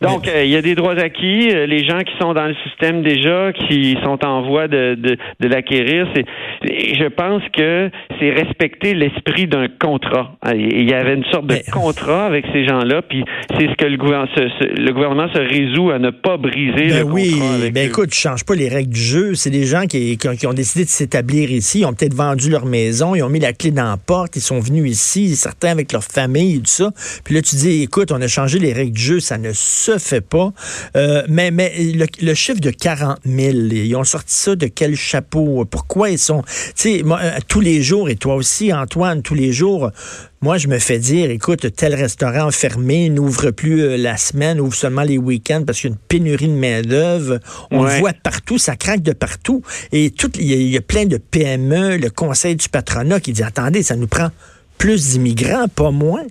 Donc, 0.02 0.28
euh, 0.28 0.44
il 0.44 0.52
y 0.52 0.56
a 0.56 0.62
des 0.62 0.76
droits 0.76 0.98
acquis. 0.98 1.50
Euh, 1.52 1.66
les 1.66 1.84
gens 1.84 2.00
qui 2.00 2.14
sont 2.20 2.34
dans 2.34 2.48
le 2.48 2.56
système 2.68 3.02
déjà, 3.02 3.52
qui 3.54 3.98
sont 4.04 4.24
en 4.26 4.42
voie 4.44 4.68
de, 4.68 4.96
de, 4.96 5.18
de 5.40 5.48
l'acquérir, 5.48 6.08
c'est, 6.16 6.26
je 6.64 7.08
pense 7.08 7.42
que 7.54 7.90
c'est 8.20 8.32
respecter 8.32 8.94
l'esprit 8.94 9.48
d'un 9.48 9.68
contrat. 9.68 10.36
Euh, 10.48 10.54
il 10.56 10.90
y 10.90 10.94
avait 10.94 11.16
une 11.16 11.26
sorte 11.26 11.48
de 11.48 11.58
contrat 11.72 12.26
avec 12.26 12.46
ces 12.54 12.66
gens-là, 12.66 13.02
puis 13.02 13.24
c'est 13.58 13.68
ce 13.68 13.76
que 13.76 13.86
le 13.86 13.98
gouvernement, 13.98 14.32
se, 14.36 14.82
le 14.82 14.92
gouvernement 14.92 15.28
se 15.34 15.40
résout 15.40 15.92
à 15.92 16.00
ne 16.00 16.10
pas 16.10 16.38
briser 16.38 16.90
ben 16.90 17.00
le 17.00 17.04
oui, 17.04 17.32
contrat. 17.32 17.56
Avec 17.56 17.74
ben 17.74 17.88
écoute, 17.88 18.10
tu 18.10 18.20
changes 18.20 18.46
pas 18.46 18.56
les 18.56 18.70
règles 18.70 18.94
du 18.94 19.02
jeu. 19.02 19.36
C'est 19.36 19.50
des 19.50 19.66
gens 19.66 19.86
qui, 19.86 20.18
qui, 20.18 20.48
ont, 20.48 20.54
décidé 20.54 20.86
de 20.86 20.90
s'établir 20.90 21.52
ici. 21.52 21.80
Ils 21.82 21.86
ont 21.86 21.94
peut-être 21.94 22.14
vendu 22.14 22.50
leur 22.50 22.66
maison, 22.66 23.16
ils 23.16 23.24
ont 23.24 23.30
mis 23.30 23.40
la 23.40 23.54
clé 23.54 23.72
dans 23.72 23.90
la 23.90 23.98
porte, 23.98 24.36
ils 24.36 24.42
sont 24.42 24.60
venus 24.60 24.90
ici, 24.90 25.36
certains 25.36 25.70
avec 25.70 25.92
leur 25.92 26.04
famille 26.04 26.56
et 26.56 26.60
tout 26.60 26.66
ça. 26.66 26.92
Puis 27.24 27.36
là, 27.36 27.42
tu 27.42 27.56
dis, 27.56 27.84
écoute, 27.84 28.12
on 28.12 28.22
a 28.22 28.28
changé 28.28 28.60
les 28.60 28.74
règles 28.74 28.96
du 28.96 29.02
jeu, 29.02 29.20
ça 29.20 29.38
ne 29.38 29.52
se 29.66 29.98
fait 29.98 30.22
pas. 30.22 30.54
Euh, 30.96 31.24
mais 31.28 31.52
mais 31.52 31.74
le, 32.22 32.34
chiffre 32.34 32.60
de 32.60 32.70
40 32.70 33.20
000, 33.26 33.52
ils 33.72 33.96
ont 33.96 34.04
sorti 34.04 34.34
ça 34.34 34.56
de 34.56 34.68
quel 34.68 34.96
chapeau? 34.96 35.66
Pourquoi 35.66 36.10
ils 36.10 36.20
sont... 36.20 36.44
Tu 36.76 37.00
sais, 37.00 37.04
euh, 37.04 37.40
tous 37.48 37.62
les 37.62 37.82
jours, 37.82 38.10
et 38.10 38.16
toi 38.16 38.36
aussi, 38.36 38.72
Antoine, 38.74 39.22
tous 39.22 39.34
les 39.34 39.52
jours, 39.52 39.92
moi, 40.42 40.58
je 40.58 40.68
me 40.68 40.78
fais 40.78 41.00
dire, 41.00 41.32
écoute, 41.32 41.74
tel 41.76 41.96
restaurant 41.96 42.52
fermé 42.52 43.10
n'ouvre 43.10 43.52
plus 43.52 43.82
euh, 43.82 43.98
la 43.98 44.18
semaine, 44.18 44.60
ouvre 44.60 44.76
seulement 44.76 45.02
les 45.02 45.18
week-ends 45.18 45.64
parce 45.66 45.80
qu'il 45.80 45.90
y 45.90 45.94
a 45.94 45.96
une 45.96 46.02
pénurie 46.08 46.48
de 46.48 46.54
main-d'œuvre. 46.54 47.40
On 47.72 47.84
le 47.84 48.00
voit 48.00 48.14
partout, 48.14 48.58
ça 48.58 48.76
craque 48.76 49.02
de 49.02 49.14
partout. 49.14 49.64
Et 49.92 50.14
il 50.38 50.42
y, 50.42 50.72
y, 50.72 50.78
a 50.78 50.82
plein 50.82 51.06
de 51.06 51.18
PME, 51.18 51.98
le 51.98 52.10
conseil 52.10 52.56
du 52.56 52.70
patronat 52.70 53.20
qui 53.20 53.34
dit, 53.34 53.44
attendez, 53.44 53.82
ça 53.82 53.96
nous 53.96 54.08
prend 54.08 54.30
plus 54.78 55.12
d'immigrants, 55.12 55.68
pas 55.68 55.92
moins. 55.92 56.26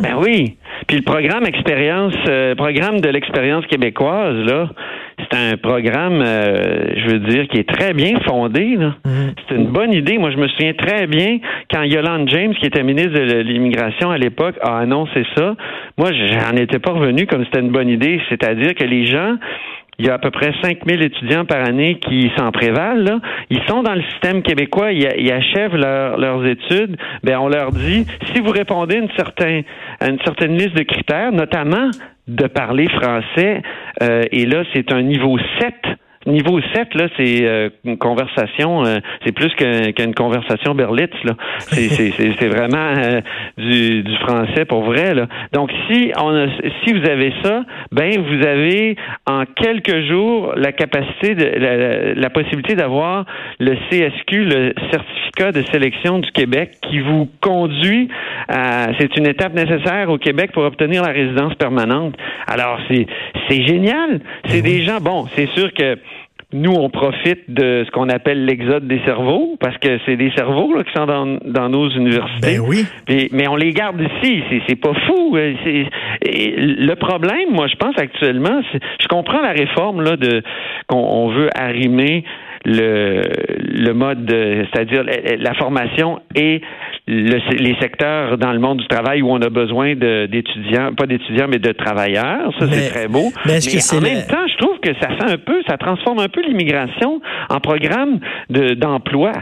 Ben 0.00 0.16
oui. 0.18 0.56
Puis 0.86 0.98
le 0.98 1.02
programme 1.02 1.44
expérience, 1.46 2.14
euh, 2.28 2.54
programme 2.54 3.00
de 3.00 3.08
l'expérience 3.08 3.66
québécoise, 3.66 4.36
là, 4.46 4.70
c'est 5.18 5.36
un 5.36 5.56
programme, 5.56 6.22
euh, 6.24 6.86
je 6.96 7.10
veux 7.10 7.18
dire, 7.18 7.48
qui 7.48 7.58
est 7.58 7.68
très 7.68 7.92
bien 7.92 8.20
fondé. 8.20 8.76
Mm-hmm. 8.76 9.32
C'est 9.48 9.56
une 9.56 9.66
bonne 9.66 9.92
idée. 9.92 10.16
Moi, 10.18 10.30
je 10.30 10.36
me 10.36 10.46
souviens 10.46 10.74
très 10.74 11.08
bien 11.08 11.38
quand 11.72 11.82
Yolande 11.82 12.28
James, 12.28 12.54
qui 12.54 12.66
était 12.66 12.84
ministre 12.84 13.18
de 13.18 13.40
l'immigration 13.40 14.10
à 14.10 14.18
l'époque, 14.18 14.54
a 14.62 14.78
annoncé 14.78 15.24
ça. 15.36 15.56
Moi, 15.98 16.10
j'en 16.12 16.56
étais 16.56 16.78
pas 16.78 16.92
revenu 16.92 17.26
comme 17.26 17.44
c'était 17.46 17.60
une 17.60 17.72
bonne 17.72 17.88
idée. 17.88 18.20
C'est-à-dire 18.28 18.74
que 18.74 18.84
les 18.84 19.06
gens 19.06 19.36
il 19.98 20.06
y 20.06 20.10
a 20.10 20.14
à 20.14 20.18
peu 20.18 20.30
près 20.30 20.52
5000 20.62 21.02
étudiants 21.02 21.44
par 21.44 21.64
année 21.64 21.98
qui 21.98 22.30
s'en 22.36 22.52
prévalent. 22.52 23.20
Ils 23.50 23.62
sont 23.66 23.82
dans 23.82 23.94
le 23.94 24.02
système 24.12 24.42
québécois, 24.42 24.92
ils, 24.92 25.32
achèvent 25.32 25.76
leurs 25.76 26.44
études. 26.46 26.96
Ben, 27.22 27.38
on 27.38 27.48
leur 27.48 27.72
dit, 27.72 28.06
si 28.32 28.40
vous 28.40 28.50
répondez 28.50 28.96
une 28.96 29.10
certaine, 29.16 29.64
à 30.00 30.08
une 30.08 30.20
certaine 30.20 30.56
liste 30.56 30.76
de 30.76 30.82
critères, 30.82 31.32
notamment 31.32 31.90
de 32.28 32.46
parler 32.46 32.88
français, 32.88 33.62
euh, 34.02 34.22
et 34.32 34.46
là, 34.46 34.64
c'est 34.74 34.92
un 34.92 35.02
niveau 35.02 35.38
7 35.60 35.74
Niveau 36.26 36.60
7, 36.74 36.94
là, 36.94 37.08
c'est 37.16 37.44
euh, 37.44 37.68
une 37.84 37.98
conversation, 37.98 38.84
euh, 38.84 38.98
c'est 39.24 39.32
plus 39.32 39.50
qu'une 39.54 40.14
conversation 40.14 40.74
berlitz, 40.74 41.14
là. 41.22 41.34
C'est 41.68 42.48
vraiment 42.48 42.94
euh, 42.98 43.20
du, 43.56 44.02
du, 44.02 44.16
français 44.16 44.64
pour 44.64 44.82
vrai, 44.82 45.14
là. 45.14 45.26
Donc, 45.52 45.70
si 45.88 46.12
on 46.20 46.34
a, 46.34 46.46
si 46.84 46.92
vous 46.92 47.08
avez 47.08 47.32
ça, 47.44 47.62
ben 47.92 48.20
vous 48.20 48.44
avez 48.44 48.96
en 49.26 49.44
quelques 49.44 50.06
jours 50.08 50.52
la 50.56 50.72
capacité, 50.72 51.36
de, 51.36 52.20
la, 52.20 52.30
possibilité 52.30 52.74
d'avoir 52.74 53.24
le 53.60 53.76
CSQ, 53.88 54.44
le 54.44 54.74
certificat 54.90 55.52
de 55.52 55.64
sélection 55.70 56.18
du 56.18 56.30
Québec, 56.32 56.72
qui 56.90 56.98
vous 56.98 57.28
conduit 57.40 58.08
à, 58.48 58.88
c'est 58.98 59.16
une 59.16 59.28
étape 59.28 59.54
nécessaire 59.54 60.10
au 60.10 60.18
Québec 60.18 60.50
pour 60.52 60.64
obtenir 60.64 61.02
la 61.02 61.12
résidence 61.12 61.54
permanente. 61.54 62.16
Alors, 62.46 62.78
c'est 62.88 63.06
c'est 63.48 63.66
génial. 63.66 64.20
C'est 64.46 64.62
des 64.62 64.82
gens, 64.82 65.00
bon, 65.00 65.26
c'est 65.34 65.48
sûr 65.50 65.72
que 65.72 65.98
nous, 66.52 66.72
on 66.72 66.88
profite 66.90 67.50
de 67.50 67.84
ce 67.84 67.90
qu'on 67.90 68.08
appelle 68.08 68.44
l'exode 68.44 68.86
des 68.86 69.00
cerveaux, 69.04 69.56
parce 69.58 69.76
que 69.78 69.98
c'est 70.06 70.16
des 70.16 70.30
cerveaux 70.36 70.72
là, 70.74 70.84
qui 70.84 70.92
sont 70.92 71.06
dans, 71.06 71.38
dans 71.44 71.68
nos 71.68 71.90
universités. 71.90 72.58
Ben 72.58 72.60
oui. 72.60 72.86
mais 73.32 73.48
on 73.48 73.56
les 73.56 73.72
garde 73.72 74.00
ici. 74.00 74.42
C'est 74.68 74.80
pas 74.80 74.94
fou. 75.06 75.36
Euh, 75.36 75.54
le 76.22 76.94
problème, 76.94 77.50
moi, 77.50 77.66
je 77.66 77.74
pense 77.74 77.98
actuellement, 77.98 78.60
je 78.72 79.08
comprends 79.08 79.40
la 79.40 79.52
réforme 79.52 80.02
là 80.02 80.16
de 80.16 80.42
qu'on 80.86 81.28
veut 81.30 81.50
arrimer 81.58 82.24
le, 82.66 83.22
le 83.58 83.92
mode, 83.94 84.28
c'est-à-dire 84.28 85.04
la, 85.04 85.54
formation 85.54 86.20
et 86.34 86.60
les 87.06 87.76
secteurs 87.80 88.36
dans 88.38 88.52
le 88.52 88.58
monde 88.58 88.78
du 88.78 88.88
travail 88.88 89.22
où 89.22 89.30
on 89.30 89.40
a 89.40 89.48
besoin 89.50 89.94
d'étudiants, 89.94 90.92
pas 90.94 91.06
d'étudiants, 91.06 91.46
mais 91.48 91.60
de 91.60 91.70
travailleurs. 91.70 92.52
Ça, 92.58 92.66
c'est 92.68 92.90
très 92.90 93.08
beau. 93.08 93.32
Mais, 93.46 93.58
en 93.58 94.00
même 94.00 94.26
temps, 94.26 94.46
je 94.48 94.56
trouve 94.58 94.75
que 94.86 94.98
ça 95.00 95.08
fait 95.08 95.32
un 95.32 95.38
peu, 95.38 95.62
ça 95.66 95.76
transforme 95.76 96.20
un 96.20 96.28
peu 96.28 96.40
l'immigration 96.42 97.20
en 97.48 97.60
programme 97.60 98.20
d'emploi. 98.50 99.32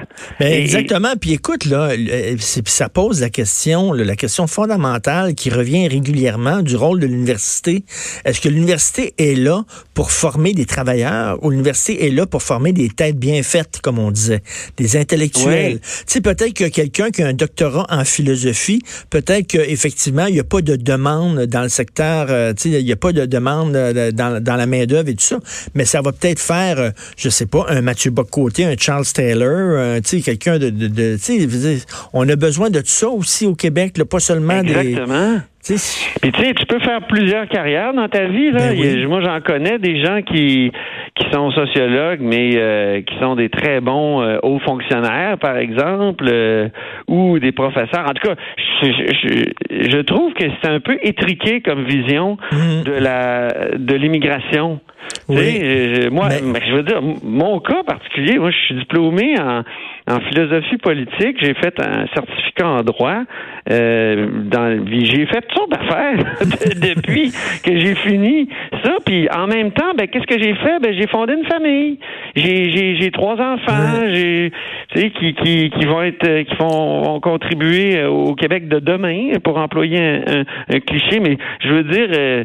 exactement. 0.41 1.15
Puis 1.21 1.35
écoute, 1.35 1.67
là, 1.67 1.91
ça 2.39 2.89
pose 2.89 3.21
la 3.21 3.31
question, 3.31 3.93
la 3.93 4.17
question 4.17 4.47
fondamentale 4.47 5.35
qui 5.35 5.51
revient 5.51 5.89
régulièrement 5.89 6.63
du 6.63 6.77
rôle 6.77 7.01
de 7.01 7.07
l'université. 7.07 7.85
Est-ce 8.25 8.41
que 8.41 8.49
l'université 8.49 9.15
est 9.19 9.39
là 9.39 9.65
pour 9.93 10.11
former 10.11 10.55
des 10.55 10.65
travailleurs 10.65 11.39
ou 11.43 11.51
l'université 11.51 12.07
est 12.07 12.11
là 12.11 12.27
pour 12.27 12.43
former 12.43 12.73
des 12.73 12.89
têtes 12.89 13.19
bien 13.19 13.43
faites, 13.43 13.81
comme 13.83 13.99
on 13.99 14.11
disait, 14.11 14.43
des 14.77 14.97
intellectuels? 14.97 15.81
Tu 15.81 15.89
sais, 16.07 16.21
peut-être 16.21 16.55
que 16.55 16.69
quelqu'un 16.69 17.11
qui 17.11 17.23
a 17.23 17.27
un 17.27 17.35
doctorat 17.35 17.87
en 17.91 18.05
philosophie, 18.05 18.83
peut-être 19.11 19.47
qu'effectivement, 19.47 20.27
il 20.27 20.35
n'y 20.35 20.41
a 20.41 20.45
pas 20.45 20.63
de 20.63 20.77
demande 20.77 21.47
dans 21.47 21.63
le 21.63 21.69
secteur, 21.69 22.27
euh, 22.31 22.53
tu 22.55 22.71
sais, 22.71 22.81
il 22.81 22.85
n'y 22.85 22.93
a 22.93 22.97
pas 22.97 23.13
de 23.13 23.27
demande 23.27 23.77
euh, 23.77 24.11
dans, 24.11 24.43
dans 24.43 24.57
la 24.57 24.67
main-d'œuvre 24.67 25.09
et 25.09 25.15
tout 25.15 25.34
ça, 25.41 25.69
mais 25.75 25.85
ça 25.85 26.01
va 26.03 26.13
peut-être 26.13 26.41
faire, 26.41 26.79
euh, 26.79 26.91
je 27.17 27.29
sais 27.29 27.47
pas, 27.47 27.67
un 27.69 27.81
Mathieu 27.81 28.11
Bocoté, 28.11 28.65
un 28.65 28.77
Charles 28.79 29.07
Taylor, 29.07 30.01
tu 30.03 30.21
sais, 30.21 30.21
quelqu'un 30.21 30.59
de, 30.59 30.71
de, 30.71 30.89
de 30.89 31.17
tu 31.17 31.49
sais, 31.49 31.79
on 32.13 32.29
a 32.29 32.37
besoin 32.37 32.71
de 32.71 32.81
tout 32.81 32.87
ça 32.87 33.09
aussi 33.09 33.47
au 33.47 33.55
Québec, 33.55 33.99
là, 33.99 34.05
pas 34.05 34.21
seulement 34.21 34.61
Exactement. 34.61 35.41
Puis 35.67 36.33
tu 36.33 36.43
sais, 36.43 36.55
tu 36.55 36.67
peux 36.67 36.79
faire 36.81 37.07
plusieurs 37.07 37.49
carrières 37.49 37.95
dans 37.95 38.09
ta 38.09 38.27
vie. 38.27 38.51
Là. 38.51 38.75
Ben 38.75 39.09
moi, 39.09 39.21
j'en 39.23 39.41
connais 39.41 39.79
des 39.79 40.05
gens 40.05 40.21
qui 40.21 40.71
qui 41.15 41.31
sont 41.33 41.51
sociologues, 41.53 42.21
mais 42.21 42.51
euh, 42.57 43.01
qui 43.03 43.15
sont 43.19 43.35
des 43.37 43.49
très 43.49 43.81
bons 43.81 44.21
euh, 44.21 44.39
hauts 44.43 44.59
fonctionnaires, 44.59 45.39
par 45.39 45.57
exemple, 45.57 46.27
euh, 46.29 46.69
ou 47.07 47.39
des 47.39 47.53
professeurs. 47.53 48.05
En 48.05 48.13
tout 48.13 48.29
cas, 48.29 48.35
je, 48.83 48.89
je, 48.89 49.91
je 49.91 49.99
trouve 50.03 50.35
que 50.35 50.45
c'est 50.61 50.69
un 50.69 50.81
peu 50.81 50.99
étriqué 51.03 51.61
comme 51.61 51.85
vision 51.85 52.37
mm-hmm. 52.53 52.83
de 52.83 52.93
la 52.93 53.49
de 53.79 53.95
l'immigration. 53.95 54.81
Oui. 55.29 56.09
moi, 56.11 56.29
je 56.31 56.75
veux 56.75 56.83
dire, 56.83 57.01
mon 57.23 57.61
cas 57.61 57.83
particulier, 57.83 58.39
moi, 58.39 58.51
je 58.51 58.59
suis 58.59 58.75
diplômé 58.75 59.35
en, 59.39 59.63
en 60.07 60.21
philosophie 60.21 60.77
politique. 60.79 61.39
J'ai 61.41 61.55
fait 61.55 61.75
un 61.81 62.07
certificat 62.15 62.67
en 62.67 62.83
droit. 62.83 63.23
Euh, 63.71 64.29
dans, 64.45 64.85
j'ai 64.87 65.27
fait 65.27 65.41
toutes 65.41 65.57
sortes 65.57 65.71
d'affaires 65.71 66.19
depuis 66.43 67.33
que 67.65 67.79
j'ai 67.79 67.95
fini 67.95 68.49
ça. 68.83 68.97
Puis 69.07 69.29
en 69.31 69.47
même 69.47 69.73
temps, 69.73 69.93
ben 69.97 70.07
qu'est-ce 70.07 70.27
que 70.27 70.39
j'ai 70.39 70.55
fait? 70.55 70.79
Ben 70.83 70.95
j'ai 70.95 71.07
fondé 71.07 71.33
une 71.33 71.47
famille. 71.47 71.99
J'ai 72.37 72.71
j'ai, 72.71 72.97
j'ai 73.01 73.11
trois 73.11 73.41
enfants. 73.41 74.07
J'ai 74.13 74.53
tu 74.91 75.01
sais 75.01 75.11
qui, 75.11 75.35
qui 75.35 75.71
qui 75.71 75.85
vont 75.87 76.03
être 76.03 76.43
qui 76.43 76.57
vont, 76.57 77.03
vont 77.03 77.21
contribuer 77.21 78.05
au 78.05 78.35
Québec 78.35 78.69
de 78.69 78.81
demain 78.81 79.31
pour 79.43 79.57
employer 79.57 79.99
un, 79.99 80.45
un, 80.69 80.81
cliché. 80.81 81.21
Mais 81.21 81.39
je 81.61 81.69
veux 81.69 81.85
dire. 81.85 82.09
Euh, 82.13 82.45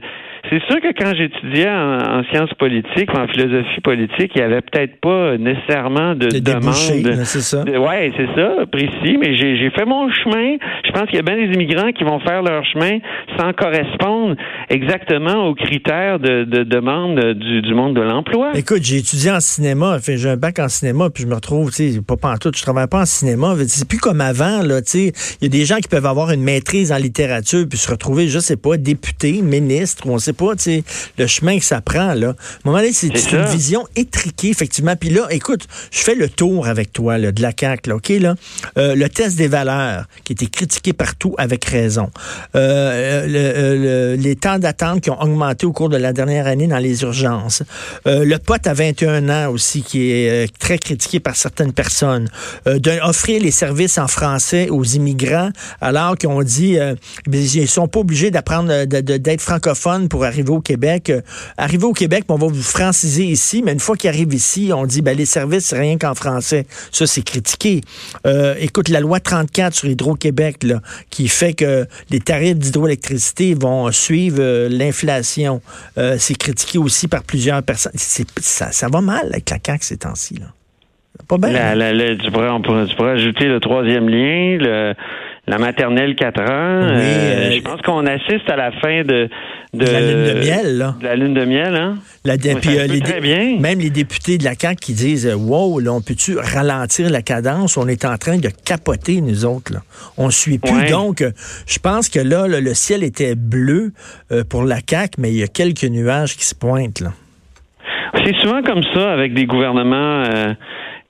c'est 0.49 0.61
sûr 0.65 0.81
que 0.81 0.93
quand 0.97 1.13
j'étudiais 1.15 1.69
en, 1.69 2.23
sciences 2.31 2.53
politiques, 2.55 3.09
en 3.15 3.27
philosophie 3.27 3.81
politique, 3.81 4.31
il 4.35 4.39
n'y 4.39 4.43
avait 4.43 4.61
peut-être 4.61 4.99
pas 5.01 5.37
nécessairement 5.37 6.15
de, 6.15 6.39
demande. 6.39 6.73
c'est 7.23 7.41
ça. 7.41 7.63
ouais, 7.63 8.11
c'est 8.15 8.27
ça, 8.35 8.65
précis. 8.71 9.17
Mais 9.19 9.35
j'ai 9.35 9.69
fait 9.71 9.85
mon 9.85 10.09
chemin. 10.11 10.57
Je 10.85 10.91
pense 10.91 11.05
qu'il 11.07 11.15
y 11.15 11.19
a 11.19 11.23
bien 11.23 11.35
des 11.35 11.53
immigrants 11.53 11.91
qui 11.91 12.03
vont 12.03 12.19
faire 12.19 12.41
leur 12.41 12.63
chemin 12.65 12.99
sans 13.37 13.53
correspondre 13.53 14.35
exactement 14.69 15.47
aux 15.47 15.55
critères 15.55 16.19
de, 16.19 16.43
demande 16.63 17.19
du, 17.19 17.73
monde 17.73 17.95
de 17.95 18.01
l'emploi. 18.01 18.51
Écoute, 18.55 18.83
j'ai 18.83 18.97
étudié 18.97 19.31
en 19.31 19.39
cinéma. 19.39 19.95
Enfin, 19.97 20.13
j'ai 20.15 20.29
un 20.29 20.37
bac 20.37 20.59
en 20.59 20.67
cinéma, 20.67 21.09
puis 21.09 21.23
je 21.23 21.27
me 21.27 21.35
retrouve, 21.35 21.69
tu 21.71 21.91
sais, 21.91 22.01
pas 22.01 22.17
pantoute, 22.17 22.57
je 22.57 22.61
travaille 22.61 22.87
pas 22.87 23.01
en 23.01 23.05
cinéma. 23.05 23.55
C'est 23.67 23.87
plus 23.87 23.99
comme 23.99 24.21
avant, 24.21 24.61
là, 24.63 24.81
tu 24.81 24.91
sais. 24.91 25.11
Il 25.41 25.43
y 25.43 25.45
a 25.45 25.49
des 25.49 25.65
gens 25.65 25.77
qui 25.77 25.87
peuvent 25.87 26.05
avoir 26.05 26.31
une 26.31 26.43
maîtrise 26.43 26.91
en 26.91 26.97
littérature 26.97 27.65
puis 27.69 27.77
se 27.77 27.89
retrouver, 27.89 28.27
je 28.27 28.39
sais 28.39 28.57
pas, 28.57 28.77
député, 28.77 29.41
ministre, 29.41 30.07
on 30.07 30.17
sait 30.17 30.28
pas, 30.33 30.53
le 31.17 31.27
chemin 31.27 31.59
que 31.59 31.65
ça 31.65 31.81
prend, 31.81 32.13
là. 32.13 32.27
À 32.27 32.31
un 32.31 32.35
moment 32.65 32.77
donné, 32.77 32.91
c'est 32.93 33.07
une 33.31 33.45
vision 33.45 33.85
étriquée, 33.95 34.49
effectivement. 34.49 34.95
Puis 34.95 35.09
là, 35.09 35.27
écoute, 35.29 35.67
je 35.91 35.99
fais 35.99 36.15
le 36.15 36.29
tour 36.29 36.67
avec 36.67 36.93
toi, 36.93 37.17
là, 37.17 37.31
de 37.31 37.41
la 37.41 37.51
CAQ, 37.57 37.89
là, 37.89 37.95
OK, 37.95 38.09
là? 38.09 38.35
Euh, 38.77 38.95
le 38.95 39.09
test 39.09 39.37
des 39.37 39.47
valeurs, 39.47 40.05
qui 40.23 40.33
était 40.33 40.47
critiqué 40.47 40.93
partout 40.93 41.35
avec 41.37 41.65
raison. 41.65 42.09
Euh, 42.55 43.27
euh, 43.27 44.15
les 44.15 44.35
temps 44.35 44.59
d'attente 44.59 45.01
qui 45.01 45.09
ont 45.09 45.21
augmenté 45.21 45.65
au 45.65 45.71
cours 45.71 45.89
de 45.89 45.97
la 45.97 46.13
dernière 46.13 46.47
année 46.47 46.67
dans 46.67 46.77
les 46.77 47.01
urgences. 47.03 47.63
le 48.05 48.37
pote 48.37 48.67
à 48.67 48.73
21 48.73 49.29
ans 49.29 49.51
aussi, 49.51 49.81
qui 49.81 50.11
est 50.11 50.51
très 50.57 50.77
critiqué 50.77 51.19
par 51.19 51.35
certaines 51.35 51.73
personnes. 51.73 52.27
D'offrir 52.65 53.41
les 53.41 53.51
services 53.51 53.97
en 53.97 54.07
français 54.07 54.69
aux 54.69 54.83
immigrants, 54.83 55.49
alors 55.81 56.17
qu'on 56.17 56.41
dit, 56.43 56.77
ils 57.31 57.67
sont 57.67 57.87
pas 57.87 57.99
obligés 57.99 58.31
d'apprendre 58.31 58.85
d'être 58.85 59.41
francophones 59.41 60.09
pour 60.09 60.18
arriver 60.27 60.51
au 60.51 60.61
Québec. 60.61 61.09
Euh, 61.09 61.21
arriver 61.57 61.85
au 61.85 61.93
Québec, 61.93 62.25
on 62.29 62.35
va 62.35 62.47
vous 62.47 62.61
franciser 62.61 63.25
ici, 63.25 63.61
mais 63.63 63.73
une 63.73 63.79
fois 63.79 63.95
qu'ils 63.95 64.09
arrivent 64.09 64.33
ici, 64.33 64.71
on 64.73 64.85
dit 64.85 65.01
ben, 65.01 65.15
les 65.15 65.25
services, 65.25 65.65
c'est 65.67 65.79
rien 65.79 65.97
qu'en 65.97 66.15
français. 66.15 66.65
Ça, 66.91 67.07
c'est 67.07 67.21
critiqué. 67.21 67.81
Euh, 68.25 68.55
écoute, 68.59 68.89
la 68.89 68.99
loi 68.99 69.19
34 69.19 69.73
sur 69.73 69.89
Hydro-Québec, 69.89 70.63
là, 70.63 70.81
qui 71.09 71.27
fait 71.27 71.53
que 71.53 71.85
les 72.09 72.19
tarifs 72.19 72.57
d'hydroélectricité 72.57 73.53
vont 73.53 73.91
suivre 73.91 74.37
euh, 74.39 74.69
l'inflation, 74.69 75.61
c'est 76.17 76.37
critiqué 76.37 76.77
aussi 76.77 77.07
par 77.07 77.23
plusieurs 77.23 77.61
personnes. 77.63 77.91
Ça, 77.95 78.71
ça, 78.71 78.87
va 78.87 79.01
mal 79.01 79.27
avec 79.31 79.49
la 79.49 79.57
CAQ 79.63 79.83
ces 79.83 79.97
temps-ci. 79.97 80.35
Là. 80.35 80.47
Pas 81.27 81.37
bien. 81.37 82.15
tu, 82.17 82.31
pourrais, 82.31 82.49
on 82.49 82.61
pourrait, 82.61 82.85
tu 82.85 82.95
pourrais 82.95 83.11
ajouter 83.11 83.45
le 83.45 83.59
troisième 83.59 84.07
lien, 84.07 84.57
le 84.59 84.95
la 85.49 85.57
maternelle 85.57 86.15
4 86.15 86.41
ans. 86.41 86.45
Euh, 86.47 87.51
je 87.51 87.61
pense 87.61 87.81
qu'on 87.81 88.05
assiste 88.05 88.47
à 88.49 88.55
la 88.55 88.71
fin 88.71 89.01
de, 89.01 89.27
de, 89.73 89.85
la 89.85 89.99
lune 89.99 90.23
de 90.23 90.39
miel. 90.39 90.77
Là. 90.77 90.95
De 90.99 91.05
la 91.05 91.15
lune 91.15 91.33
de 91.33 91.45
miel, 91.45 91.75
hein? 91.75 91.95
La, 92.23 92.33
euh, 92.33 92.99
très 92.99 93.19
bien. 93.19 93.57
Même 93.59 93.79
les 93.79 93.89
députés 93.89 94.37
de 94.37 94.43
la 94.43 94.53
CAQ 94.53 94.75
qui 94.75 94.93
disent 94.93 95.25
euh, 95.25 95.35
Wow, 95.35 95.79
là, 95.79 95.91
on 95.91 96.01
peut-tu 96.01 96.37
ralentir 96.37 97.09
la 97.09 97.23
cadence? 97.23 97.77
On 97.77 97.87
est 97.87 98.05
en 98.05 98.15
train 98.17 98.37
de 98.37 98.49
capoter, 98.63 99.21
nous 99.21 99.43
autres. 99.43 99.73
Là. 99.73 99.79
On 100.19 100.29
suit 100.29 100.59
plus. 100.59 100.91
Donc, 100.91 101.23
je 101.65 101.79
pense 101.79 102.09
que 102.09 102.19
là, 102.19 102.47
le 102.47 102.73
ciel 102.75 103.03
était 103.03 103.33
bleu 103.33 103.91
pour 104.51 104.63
la 104.63 104.77
CAQ, 104.87 105.15
mais 105.17 105.31
il 105.31 105.37
y 105.37 105.43
a 105.43 105.47
quelques 105.47 105.85
nuages 105.85 106.35
qui 106.37 106.45
se 106.45 106.53
pointent. 106.53 107.01
Là. 107.01 107.09
C'est 108.23 108.35
souvent 108.35 108.61
comme 108.61 108.83
ça 108.93 109.11
avec 109.11 109.33
des 109.33 109.47
gouvernements 109.47 110.23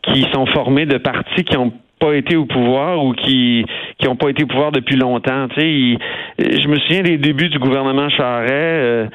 qui 0.03 0.25
sont 0.33 0.45
formés 0.45 0.85
de 0.85 0.97
partis 0.97 1.43
qui 1.43 1.57
ont 1.57 1.73
pas 1.99 2.15
été 2.15 2.35
au 2.35 2.45
pouvoir 2.45 3.03
ou 3.03 3.13
qui 3.13 3.65
qui 3.97 4.07
ont 4.07 4.15
pas 4.15 4.29
été 4.29 4.43
au 4.43 4.47
pouvoir 4.47 4.71
depuis 4.71 4.95
longtemps. 4.95 5.47
Tu 5.49 5.59
sais, 5.59 5.97
je 6.39 6.67
me 6.67 6.77
souviens 6.79 7.01
des 7.01 7.17
débuts 7.17 7.49
du 7.49 7.59
gouvernement 7.59 8.09
Charret. 8.09 8.47
Euh, 8.49 9.07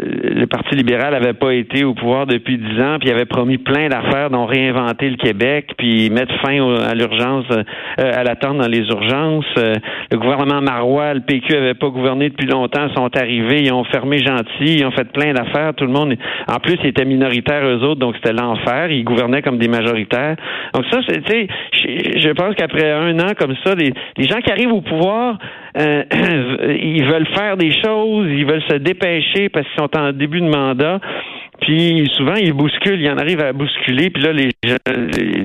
le 0.00 0.46
Parti 0.46 0.74
libéral 0.74 1.14
avait 1.14 1.34
pas 1.34 1.52
été 1.52 1.84
au 1.84 1.94
pouvoir 1.94 2.26
depuis 2.26 2.58
dix 2.58 2.80
ans, 2.80 2.96
puis 2.98 3.08
il 3.08 3.12
avait 3.12 3.26
promis 3.26 3.58
plein 3.58 3.88
d'affaires, 3.88 4.30
dont 4.30 4.46
réinventer 4.46 5.10
le 5.10 5.16
Québec, 5.16 5.72
puis 5.76 6.10
mettre 6.10 6.34
fin 6.40 6.74
à 6.78 6.94
l'urgence, 6.94 7.46
euh, 7.50 7.62
à 7.98 8.22
l'attente 8.22 8.58
dans 8.58 8.68
les 8.68 8.86
urgences. 8.88 9.44
Euh, 9.58 9.74
le 10.10 10.18
gouvernement 10.18 10.60
Marois, 10.60 11.14
le 11.14 11.20
PQ 11.20 11.54
avait 11.54 11.74
pas 11.74 11.88
gouverné 11.88 12.30
depuis 12.30 12.46
longtemps, 12.46 12.88
sont 12.94 13.14
arrivés, 13.16 13.62
ils 13.62 13.72
ont 13.72 13.84
fermé 13.84 14.18
gentil, 14.18 14.78
ils 14.78 14.84
ont 14.84 14.90
fait 14.90 15.10
plein 15.12 15.32
d'affaires. 15.32 15.74
Tout 15.74 15.86
le 15.86 15.92
monde, 15.92 16.14
en 16.48 16.58
plus, 16.60 16.78
ils 16.82 16.88
étaient 16.88 17.04
minoritaires 17.04 17.64
eux 17.64 17.82
autres, 17.84 18.00
donc 18.00 18.14
c'était 18.16 18.32
l'enfer. 18.32 18.90
Ils 18.90 19.04
gouvernaient 19.04 19.42
comme 19.42 19.58
des 19.58 19.68
majoritaires. 19.68 20.36
Donc 20.74 20.84
ça, 20.90 21.00
sais, 21.02 21.48
je 21.72 22.30
pense 22.30 22.54
qu'après 22.54 22.90
un 22.90 23.18
an 23.18 23.32
comme 23.38 23.54
ça, 23.64 23.74
les 23.74 24.28
gens 24.28 24.40
qui 24.40 24.50
arrivent 24.50 24.72
au 24.72 24.80
pouvoir, 24.80 25.38
euh, 25.78 26.04
ils 26.82 27.04
veulent 27.04 27.28
faire 27.34 27.56
des 27.56 27.72
choses, 27.82 28.28
ils 28.30 28.46
veulent 28.46 28.62
se 28.68 28.76
dépêcher 28.76 29.48
parce 29.48 29.66
qu'ils 29.68 29.80
sont 29.80 29.96
en 29.96 30.12
début 30.12 30.40
de 30.40 30.48
mandat. 30.48 31.00
Puis 31.60 32.10
souvent, 32.16 32.34
ils 32.34 32.54
bousculent, 32.54 33.00
ils 33.00 33.10
en 33.10 33.18
arrivent 33.18 33.42
à 33.42 33.52
bousculer, 33.52 34.08
puis 34.08 34.22
là, 34.22 34.32
les, 34.32 34.48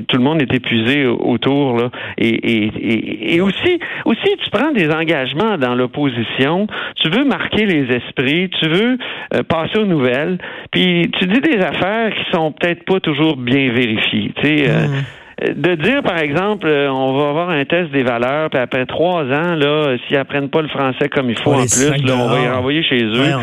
tout 0.08 0.18
le 0.18 0.24
monde 0.24 0.42
est 0.42 0.54
épuisé 0.54 1.06
autour. 1.06 1.78
Là. 1.78 1.90
Et, 2.18 2.30
et, 2.30 3.36
et, 3.36 3.42
aussi, 3.42 3.80
aussi, 4.06 4.30
tu 4.44 4.50
prends 4.50 4.72
des 4.72 4.90
engagements 4.92 5.58
dans 5.58 5.76
l'opposition, 5.76 6.68
tu 6.96 7.10
veux 7.10 7.26
marquer 7.26 7.66
les 7.66 7.94
esprits, 7.94 8.50
tu 8.62 8.70
veux 8.70 8.98
euh, 9.34 9.44
passer 9.44 9.78
aux 9.80 9.86
nouvelles, 9.86 10.38
puis 10.72 11.12
tu 11.20 11.28
dis 11.28 11.42
des 11.42 11.58
affaires 11.58 12.14
qui 12.14 12.32
sont 12.32 12.54
peut-être 12.54 12.86
pas 12.86 13.02
toujours 13.02 13.36
bien 13.36 13.74
vérifiées. 13.74 14.32
Tu 14.38 14.48
sais, 14.48 14.70
euh, 14.70 14.88
mmh 14.88 15.04
de 15.41 15.76
dire, 15.76 16.02
par 16.02 16.17
exemple, 16.17 16.65
euh, 16.65 16.89
on 16.89 17.17
va 17.17 17.30
avoir 17.30 17.50
un 17.50 17.65
test 17.65 17.91
des 17.91 18.04
valeurs, 18.04 18.50
puis 18.50 18.60
après 18.60 18.86
trois 18.86 19.24
ans, 19.24 19.56
là, 19.56 19.98
s'ils 20.08 20.15
apprennent 20.15 20.50
pas 20.50 20.62
le 20.62 20.69
français 20.69 21.10
comme 21.10 21.30
il 21.30 21.38
faut 21.38 21.52
en 21.52 21.65
plus, 21.65 21.91
on 22.10 22.28
va 22.28 22.39
les 22.39 22.50
renvoyer 22.50 22.84
chez 22.84 23.04
eux. 23.04 23.34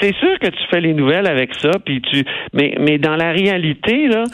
c'est 0.00 0.14
sûr 0.16 0.38
que 0.40 0.46
tu 0.46 0.62
fais 0.70 0.80
les 0.80 0.94
nouvelles 0.94 1.26
avec 1.26 1.50
ça, 1.60 1.72
puis 1.84 2.00
tu, 2.00 2.24
mais, 2.54 2.74
mais 2.80 2.96
dans 2.96 3.16
la 3.16 3.32
réalité, 3.32 4.08
là, 4.08 4.24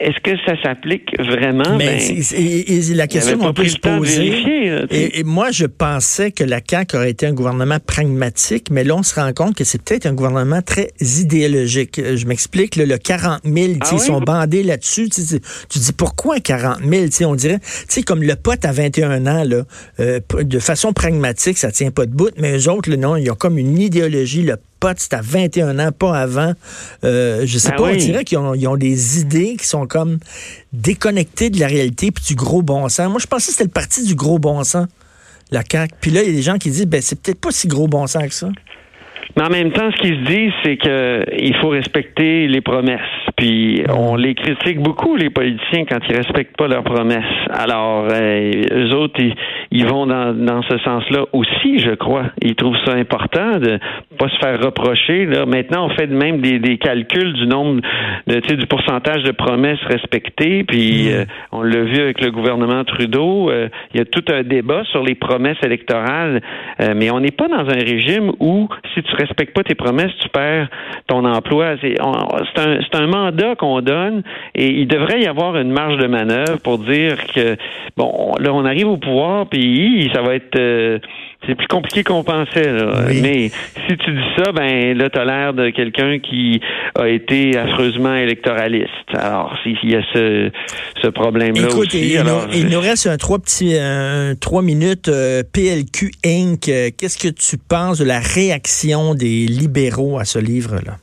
est-ce 0.00 0.20
que 0.20 0.36
ça 0.46 0.60
s'applique 0.62 1.16
vraiment? 1.20 1.76
Mais 1.78 1.98
ben, 1.98 2.96
la 2.96 3.06
question 3.06 3.38
qu'on 3.38 3.52
peut 3.52 3.66
se 3.66 3.78
poser. 3.78 4.88
et, 4.90 5.22
moi, 5.22 5.52
je 5.52 5.66
pensais 5.66 6.32
que 6.32 6.42
la 6.42 6.60
CAQ 6.66 6.96
aurait 6.96 7.10
été 7.10 7.26
un 7.26 7.32
gouvernement 7.32 7.78
pragmatique, 7.78 8.66
mais 8.72 8.82
là, 8.82 8.96
on 8.96 9.04
se 9.04 9.14
rend 9.14 9.32
compte 9.32 9.54
que 9.54 9.64
c'est 9.64 9.80
peut-être 9.82 10.06
un 10.06 10.14
gouvernement 10.14 10.62
très 10.62 10.88
idéologique. 11.00 12.00
Je 12.00 12.26
m'explique, 12.26 12.74
le 12.74 12.96
40 12.96 13.42
000, 13.44 13.74
ah 13.80 13.88
ils 13.92 13.98
sont 14.00 14.20
bandés 14.20 14.64
là-dessus. 14.64 15.08
Tu 15.08 15.78
dis 15.78 15.92
pourquoi 16.00 16.40
40 16.40 16.78
000? 16.82 17.30
on 17.30 17.34
dirait, 17.34 17.60
tu 17.86 18.02
comme 18.04 18.22
le 18.22 18.34
pote 18.34 18.64
à 18.64 18.72
21 18.72 19.26
ans, 19.26 19.44
là, 19.44 19.64
euh, 20.00 20.18
de 20.32 20.58
façon 20.58 20.94
pragmatique, 20.94 21.58
ça 21.58 21.70
tient 21.70 21.90
pas 21.90 22.06
de 22.06 22.12
bout, 22.12 22.32
mais 22.38 22.56
eux 22.56 22.70
autres, 22.70 22.90
non, 22.94 23.16
ils 23.16 23.30
ont 23.30 23.34
comme 23.34 23.58
une 23.58 23.78
idéologie, 23.78 24.40
le 24.40 24.56
pote, 24.80 24.96
c'est 24.98 25.12
à 25.12 25.20
21 25.20 25.78
ans, 25.78 25.92
pas 25.92 26.18
avant. 26.18 26.54
Euh, 27.04 27.42
je 27.44 27.58
sais 27.58 27.72
ben 27.72 27.76
pas, 27.76 27.82
on 27.90 27.96
dirait 27.96 28.24
qu'ils 28.24 28.38
ont, 28.38 28.76
des 28.78 29.20
idées 29.20 29.56
qui 29.58 29.66
sont 29.66 29.86
comme 29.86 30.16
déconnectées 30.72 31.50
de 31.50 31.60
la 31.60 31.66
réalité 31.66 32.10
puis 32.10 32.24
du 32.24 32.34
gros 32.34 32.62
bon 32.62 32.88
sens. 32.88 33.10
Moi, 33.10 33.20
je 33.20 33.26
pensais 33.26 33.48
que 33.48 33.52
c'était 33.52 33.64
le 33.64 33.70
parti 33.70 34.02
du 34.02 34.14
gros 34.14 34.38
bon 34.38 34.64
sens, 34.64 34.86
la 35.50 35.62
CAQ. 35.70 35.94
Puis 36.00 36.10
là, 36.12 36.22
il 36.22 36.30
y 36.30 36.32
a 36.32 36.34
des 36.34 36.42
gens 36.42 36.56
qui 36.56 36.70
disent, 36.70 36.86
ben, 36.86 37.02
c'est 37.02 37.20
peut-être 37.20 37.40
pas 37.42 37.50
si 37.50 37.68
gros 37.68 37.88
bon 37.88 38.06
sens 38.06 38.22
que 38.22 38.34
ça. 38.34 38.48
Mais 39.36 39.44
en 39.44 39.50
même 39.50 39.72
temps, 39.72 39.90
ce 39.92 40.00
qu'ils 40.00 40.16
se 40.16 40.32
disent, 40.32 40.52
c'est 40.64 40.76
qu'il 40.76 41.56
faut 41.56 41.68
respecter 41.68 42.48
les 42.48 42.60
promesses. 42.60 43.00
Puis 43.36 43.82
on 43.88 44.16
les 44.16 44.34
critique 44.34 44.80
beaucoup, 44.80 45.16
les 45.16 45.30
politiciens, 45.30 45.84
quand 45.84 45.98
ils 46.08 46.16
respectent 46.16 46.56
pas 46.56 46.68
leurs 46.68 46.82
promesses. 46.82 47.24
Alors, 47.50 48.06
euh, 48.10 48.52
eux 48.72 48.94
autres, 48.94 49.20
ils, 49.70 49.86
vont 49.86 50.06
dans, 50.06 50.34
dans 50.34 50.62
ce 50.62 50.78
sens-là 50.78 51.24
aussi, 51.32 51.78
je 51.78 51.94
crois. 51.94 52.26
Ils 52.42 52.54
trouvent 52.54 52.76
ça 52.84 52.92
important 52.92 53.58
de 53.58 53.78
pas 54.18 54.28
se 54.28 54.36
faire 54.38 54.60
reprocher. 54.60 55.26
Là. 55.26 55.46
Maintenant, 55.46 55.86
on 55.86 55.90
fait 55.90 56.08
même 56.08 56.40
des, 56.40 56.58
des 56.58 56.78
calculs 56.78 57.32
du 57.32 57.46
nombre, 57.46 57.80
de, 58.26 58.40
du 58.40 58.66
pourcentage 58.66 59.22
de 59.22 59.32
promesses 59.32 59.82
respectées. 59.86 60.64
Puis 60.64 61.08
mm. 61.08 61.12
euh, 61.12 61.24
on 61.52 61.62
l'a 61.62 61.82
vu 61.82 62.00
avec 62.00 62.20
le 62.20 62.30
gouvernement 62.30 62.84
Trudeau. 62.84 63.50
Euh, 63.50 63.68
il 63.94 63.98
y 63.98 64.00
a 64.02 64.04
tout 64.04 64.24
un 64.32 64.42
débat 64.42 64.82
sur 64.90 65.02
les 65.02 65.14
promesses 65.14 65.62
électorales. 65.62 66.40
mais 66.96 67.10
on 67.10 67.20
n'est 67.20 67.30
pas 67.30 67.48
dans 67.48 67.68
un 67.68 67.78
régime 67.78 68.32
où, 68.40 68.68
si 68.94 69.02
tu 69.02 69.16
respectes 69.20 69.54
pas 69.54 69.62
tes 69.62 69.74
promesses, 69.74 70.12
tu 70.20 70.28
perds 70.28 70.68
ton 71.06 71.24
emploi. 71.24 71.76
C'est 71.80 72.00
un, 72.00 73.02
un 73.02 73.06
mandat 73.06 73.54
qu'on 73.56 73.80
donne 73.80 74.22
et 74.54 74.68
il 74.68 74.86
devrait 74.86 75.20
y 75.20 75.26
avoir 75.26 75.56
une 75.56 75.70
marge 75.70 75.98
de 75.98 76.06
manœuvre 76.06 76.58
pour 76.62 76.78
dire 76.78 77.16
que 77.34 77.56
bon, 77.96 78.32
là 78.38 78.52
on 78.52 78.64
arrive 78.64 78.88
au 78.88 78.96
pouvoir 78.96 79.46
puis 79.46 80.10
ça 80.12 80.22
va 80.22 80.34
être 80.34 80.56
euh, 80.56 80.98
c'est 81.46 81.54
plus 81.54 81.68
compliqué 81.68 82.04
qu'on 82.04 82.22
pensait. 82.22 82.70
Là. 82.70 83.06
Mais 83.22 83.48
si 83.88 83.96
tu 83.96 84.12
dis 84.12 84.28
ça, 84.36 84.52
ben 84.52 84.96
là, 84.96 85.08
t'as 85.08 85.24
l'air 85.24 85.54
de 85.54 85.70
quelqu'un 85.70 86.18
qui 86.18 86.60
a 86.94 87.08
été 87.08 87.56
affreusement 87.56 88.14
électoraliste. 88.14 88.90
Alors, 89.14 89.56
il 89.64 89.90
y 89.90 89.96
a 89.96 90.02
ce, 90.12 90.50
ce 91.02 91.08
problème-là 91.08 91.68
aussi. 91.68 92.14
Il, 92.14 92.24
il 92.54 92.68
nous 92.68 92.80
reste 92.80 93.06
un 93.06 93.16
trois 93.16 93.38
petits, 93.38 93.74
un, 93.78 94.34
trois 94.34 94.62
minutes. 94.62 95.08
Euh, 95.08 95.42
PLQ 95.52 96.12
Inc. 96.24 96.68
Euh, 96.68 96.90
qu'est-ce 96.96 97.18
que 97.18 97.32
tu 97.32 97.56
penses 97.56 97.98
de 97.98 98.04
la 98.04 98.20
réaction 98.20 99.14
des 99.14 99.46
libéraux 99.46 100.18
à 100.18 100.24
ce 100.24 100.38
livre-là? 100.38 100.96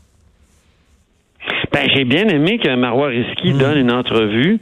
Ben, 1.71 1.88
j'ai 1.95 2.06
bien 2.06 2.28
aimé 2.28 2.60
que 2.60 2.73
Marois 2.76 3.08
Risky 3.08 3.54
hmm. 3.54 3.58
donne 3.58 3.78
une 3.78 3.91
entrevue. 3.91 4.60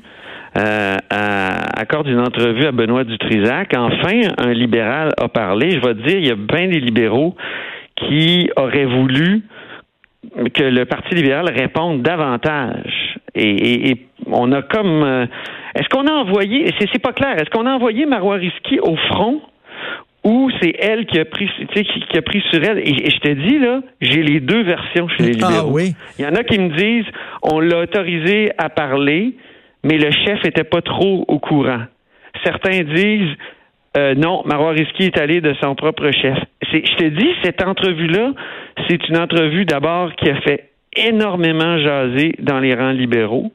Euh, 0.58 0.96
accorde 1.12 2.08
une 2.08 2.22
entrevue 2.22 2.65
à 2.65 2.72
Benoît 2.72 3.04
Dutrisac. 3.04 3.74
Enfin, 3.76 4.22
un 4.38 4.54
libéral 4.54 5.10
a 5.18 5.28
parlé. 5.28 5.72
Je 5.72 5.80
vais 5.80 5.94
te 5.96 6.08
dire, 6.08 6.18
il 6.18 6.28
y 6.28 6.32
a 6.32 6.36
bien 6.36 6.70
des 6.70 6.80
libéraux 6.80 7.36
qui 7.96 8.50
auraient 8.56 8.86
voulu 8.86 9.44
que 10.54 10.63
le 10.63 10.86
Parti 10.86 11.13
libéral 11.15 11.50
réponde 11.50 12.02
davantage. 12.02 13.20
Et, 13.36 13.98
on 14.28 14.52
a 14.54 14.62
comme... 14.62 15.04
Euh, 15.04 15.26
est-ce 15.76 15.89
qu'on 15.89 16.08
a 16.08 16.13
envoyé... 16.13 16.74
C'est 16.80 17.02
pas 17.02 17.12
clair. 17.12 17.36
Est-ce 17.36 17.50
qu'on 17.50 17.65
a 17.65 17.74
envoyé 17.74 18.06
Marois 18.06 18.36
Risky 18.36 18.80
au 18.80 18.96
front 18.96 19.41
ou 20.24 20.50
c'est 20.60 20.74
elle 20.80 21.06
qui 21.06 21.20
a 21.20 21.26
pris 21.26 21.48
qui, 21.74 21.84
qui, 21.84 22.18
a 22.18 22.22
pris 22.22 22.41
sur 22.50 22.63
elle? 22.63 22.80
Et, 22.80 23.10
je 23.10 23.20
te 23.20 23.30
dis, 23.30 23.60
là, 23.60 23.82
j'ai 24.02 24.24
les 24.24 24.39
deux 24.39 24.63
versions 24.63 25.08
chez 25.10 25.24
les 25.24 25.44
ah 25.44 25.48
libéraux. 25.50 25.70
Ah, 25.70 25.74
oui. 25.74 25.94
Il 26.18 26.26
y 26.26 26.28
en 26.28 26.34
a 26.34 26.44
qui 26.44 26.58
me 26.58 26.70
disent 26.70 27.12
on 27.44 27.60
l'a 27.60 27.82
autorisé 27.82 28.52
à 28.58 28.70
parler, 28.70 29.36
mais 29.86 29.98
le 29.98 30.12
chef 30.12 30.43
était 30.43 30.65
pas 30.65 30.82
trop 30.82 31.24
au 31.28 31.39
courant. 31.39 31.84
Certains 32.43 32.84
disent 32.84 33.36
euh, 33.95 34.13
non, 34.15 34.41
Marois 34.43 34.71
Risky 34.71 35.04
est 35.04 35.17
allé 35.17 35.39
de 35.39 35.56
son 35.62 35.74
propre 35.74 36.12
chef. 36.12 36.38
Je 36.62 36.95
te 36.98 37.06
dis, 37.06 37.30
cette 37.45 37.63
entrevue-là, 37.63 38.34
c'est 38.89 39.08
une 39.08 39.17
entrevue 39.17 39.63
d'abord 39.63 40.13
qui 40.15 40.30
a 40.30 40.41
fait 40.41 40.71
énormément 40.98 41.80
jaser 41.80 42.34
dans 42.39 42.60
les 42.60 42.74
rangs 42.74 42.91
libéraux. 42.91 43.54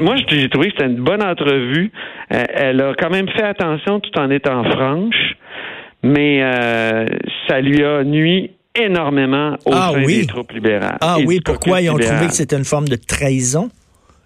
moi, 0.00 0.16
j'ai 0.28 0.48
trouvé 0.48 0.72
que 0.72 0.78
c'était 0.78 0.90
une 0.90 1.04
bonne 1.04 1.22
entrevue. 1.22 1.92
Euh, 2.32 2.42
elle 2.52 2.80
a 2.80 2.94
quand 2.94 3.10
même 3.10 3.28
fait 3.28 3.44
attention 3.44 4.00
tout 4.00 4.18
en 4.18 4.28
étant 4.30 4.64
franche 4.64 5.36
mais 6.02 6.40
euh, 6.42 7.06
ça 7.48 7.60
lui 7.60 7.82
a 7.84 8.04
nuit 8.04 8.50
énormément 8.74 9.54
au 9.64 9.72
ah, 9.72 9.90
sein 9.92 10.02
des 10.02 10.26
troupes 10.26 10.52
libérales. 10.52 10.98
Ah 11.00 11.16
oui, 11.24 11.40
pourquoi 11.44 11.80
ils 11.80 11.90
ont 11.90 11.98
trouvé 11.98 12.26
que 12.26 12.34
c'était 12.34 12.56
une 12.56 12.64
forme 12.64 12.88
de 12.88 12.96
trahison? 12.96 13.70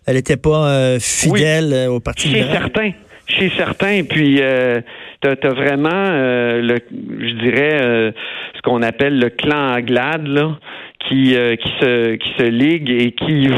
Elle 0.07 0.17
n'était 0.17 0.37
pas 0.37 0.69
euh, 0.69 0.99
fidèle 1.01 1.73
euh, 1.73 1.89
au 1.89 2.01
Parti 2.01 2.29
Chez 2.29 2.45
certains. 2.53 2.91
Chez 3.29 3.51
certains, 3.57 4.03
puis 4.03 4.39
euh, 4.41 4.81
tu 5.23 5.29
as, 5.29 5.53
vraiment, 5.53 6.11
le, 6.11 6.79
je 6.91 7.35
dirais, 7.43 8.13
ce 8.55 8.61
qu'on 8.63 8.83
appelle 8.83 9.19
le 9.19 9.31
clan 9.31 9.73
Aglade, 9.73 10.27
là, 10.27 10.59
qui, 11.09 11.29
qui, 11.29 11.73
se, 11.81 12.17
qui 12.17 12.29
se 12.37 12.43
ligue 12.43 12.91
et 12.91 13.13
qui, 13.13 13.49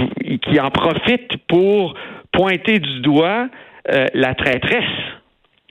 qui 0.42 0.60
en 0.60 0.70
profite 0.70 1.38
pour 1.48 1.94
pointer 2.30 2.78
du 2.78 3.00
doigt 3.00 3.48
la 3.86 4.34
traîtresse. 4.34 4.84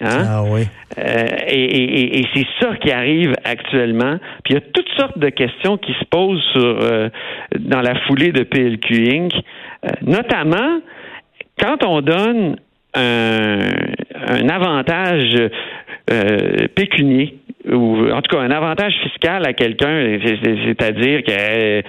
Hein? 0.04 0.26
Ah 0.28 0.44
oui. 0.46 0.68
Euh, 0.98 1.26
et, 1.48 2.26
c'est 2.34 2.46
ça 2.60 2.76
qui 2.76 2.92
arrive 2.92 3.34
actuellement. 3.44 4.18
Puis 4.44 4.54
il 4.54 4.56
y 4.56 4.58
a 4.58 4.62
toutes 4.74 4.90
sortes 4.98 5.18
de 5.18 5.30
questions 5.30 5.78
qui 5.78 5.94
se 5.94 6.06
posent 6.10 6.44
sur 6.52 6.62
euh, 6.82 7.10
dans 7.58 7.82
la 7.82 7.96
foulée 8.02 8.32
de 8.32 8.44
PLQ 8.44 9.10
Inc. 9.12 9.34
Euh, 9.34 9.90
notamment 10.02 10.82
quand 11.60 11.84
on 11.86 12.02
donne 12.02 12.58
un, 12.96 14.50
avantage 14.50 15.36
pécunier 16.76 17.38
ou 17.72 18.10
en 18.12 18.22
tout 18.22 18.36
cas 18.36 18.42
un 18.42 18.52
avantage 18.52 18.94
fiscal 19.04 19.46
à 19.46 19.54
quelqu'un, 19.54 20.20
c'est-à-dire 20.24 21.24
que 21.24 21.82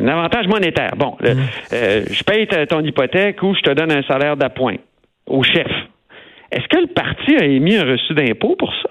un 0.00 0.08
avantage 0.08 0.46
monétaire. 0.46 0.92
Bon, 0.96 1.16
mm. 1.20 1.26
je 1.70 2.24
paye 2.24 2.46
ton 2.68 2.80
hypothèque 2.80 3.42
ou 3.42 3.54
je 3.54 3.60
te 3.60 3.70
donne 3.72 3.92
un 3.92 4.02
salaire 4.02 4.36
d'appoint 4.36 4.76
au 5.26 5.42
chef. 5.42 5.68
Est-ce 6.54 6.68
que 6.68 6.80
le 6.80 6.86
parti 6.86 7.36
a 7.36 7.44
émis 7.44 7.74
un 7.74 7.84
reçu 7.84 8.14
d'impôt 8.14 8.54
pour 8.56 8.72
ça? 8.82 8.90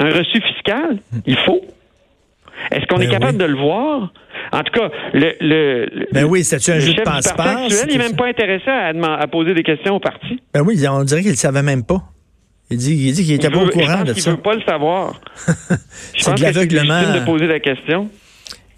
Un 0.00 0.10
reçu 0.10 0.40
fiscal? 0.40 0.98
Il 1.26 1.36
faut. 1.36 1.60
Est-ce 2.70 2.86
qu'on 2.86 3.00
est 3.00 3.06
ben 3.06 3.18
capable 3.18 3.38
de 3.38 3.44
le 3.44 3.56
voir? 3.56 4.12
En 4.52 4.62
tout 4.62 4.72
cas, 4.72 4.90
le, 5.12 5.34
le, 5.40 6.06
ben 6.12 6.24
oui, 6.24 6.44
c'est 6.44 6.56
un 6.72 6.78
jeu 6.78 6.94
de 6.94 7.02
passe-passe? 7.02 7.84
Il 7.86 7.92
n'est 7.92 8.04
même 8.04 8.16
pas 8.16 8.26
intéressé 8.26 8.70
à, 8.70 9.26
poser 9.26 9.52
des 9.52 9.62
questions 9.62 9.96
au 9.96 10.00
parti. 10.00 10.40
Ben 10.54 10.62
oui, 10.62 10.82
on 10.88 11.04
dirait 11.04 11.20
qu'il 11.20 11.32
ne 11.32 11.36
savait 11.36 11.62
même 11.62 11.84
pas. 11.84 12.02
Il 12.70 12.78
dit, 12.78 13.08
il 13.08 13.12
dit 13.12 13.24
qu'il 13.24 13.34
n'était 13.34 13.50
pas 13.50 13.62
au 13.62 13.68
courant 13.68 14.04
de 14.04 14.14
ça. 14.14 14.30
Il 14.30 14.32
ne 14.32 14.36
veut 14.36 14.42
pas 14.42 14.54
le 14.54 14.62
savoir. 14.62 15.20
c'est 16.16 16.34
de 16.34 16.42
l'aveuglement. 16.42 17.00
de 17.14 17.24
poser 17.24 17.46
la 17.46 17.60
question. 17.60 18.08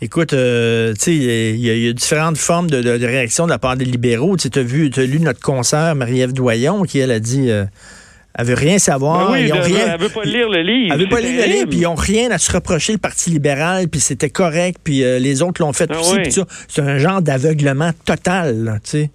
Écoute, 0.03 0.33
euh, 0.33 0.95
tu 0.95 1.01
sais, 1.01 1.15
il 1.15 1.61
y, 1.61 1.89
a 1.89 1.93
différentes 1.93 2.39
formes 2.39 2.71
de, 2.71 2.81
de, 2.81 3.07
réaction 3.07 3.45
de 3.45 3.51
la 3.51 3.59
part 3.59 3.77
des 3.77 3.85
libéraux. 3.85 4.37
Tu 4.39 4.49
as 4.59 4.63
vu, 4.63 4.91
as 4.97 5.03
lu 5.03 5.21
notre 5.21 5.41
concert 5.41 5.95
Marie-Ève 5.95 6.33
Doyon 6.33 6.85
qui 6.85 6.99
elle 7.01 7.11
a 7.11 7.21
dit. 7.21 7.51
Euh, 7.51 7.65
elle 8.39 8.47
veut 8.47 8.55
rien 8.55 8.79
savoir. 8.79 9.27
Ben 9.27 9.33
oui, 9.33 9.49
ils 9.49 9.53
rien, 9.53 9.95
elle 9.95 10.01
veut 10.01 10.09
pas 10.09 10.23
lire 10.23 10.49
le 10.49 10.63
livre. 10.63 10.95
Elle 10.95 11.01
veut 11.01 11.09
pas 11.09 11.21
lire 11.21 11.47
le 11.47 11.53
livre, 11.53 11.69
puis 11.69 11.81
ils 11.81 11.87
ont 11.87 11.97
rien 11.97 12.31
à 12.31 12.39
se 12.39 12.51
reprocher 12.53 12.93
le 12.93 12.99
Parti 12.99 13.31
libéral, 13.31 13.89
puis 13.89 14.01
c'était 14.01 14.31
correct, 14.31 14.79
puis 14.83 15.03
euh, 15.03 15.19
les 15.19 15.43
autres 15.43 15.61
l'ont 15.61 15.73
fait 15.73 15.91
ah 15.93 15.99
aussi. 15.99 16.41
C'est 16.69 16.83
un 16.83 16.99
genre 16.99 17.21
d'aveuglement 17.21 17.91
total, 18.07 18.81
tu 18.85 18.91
sais. 18.91 19.11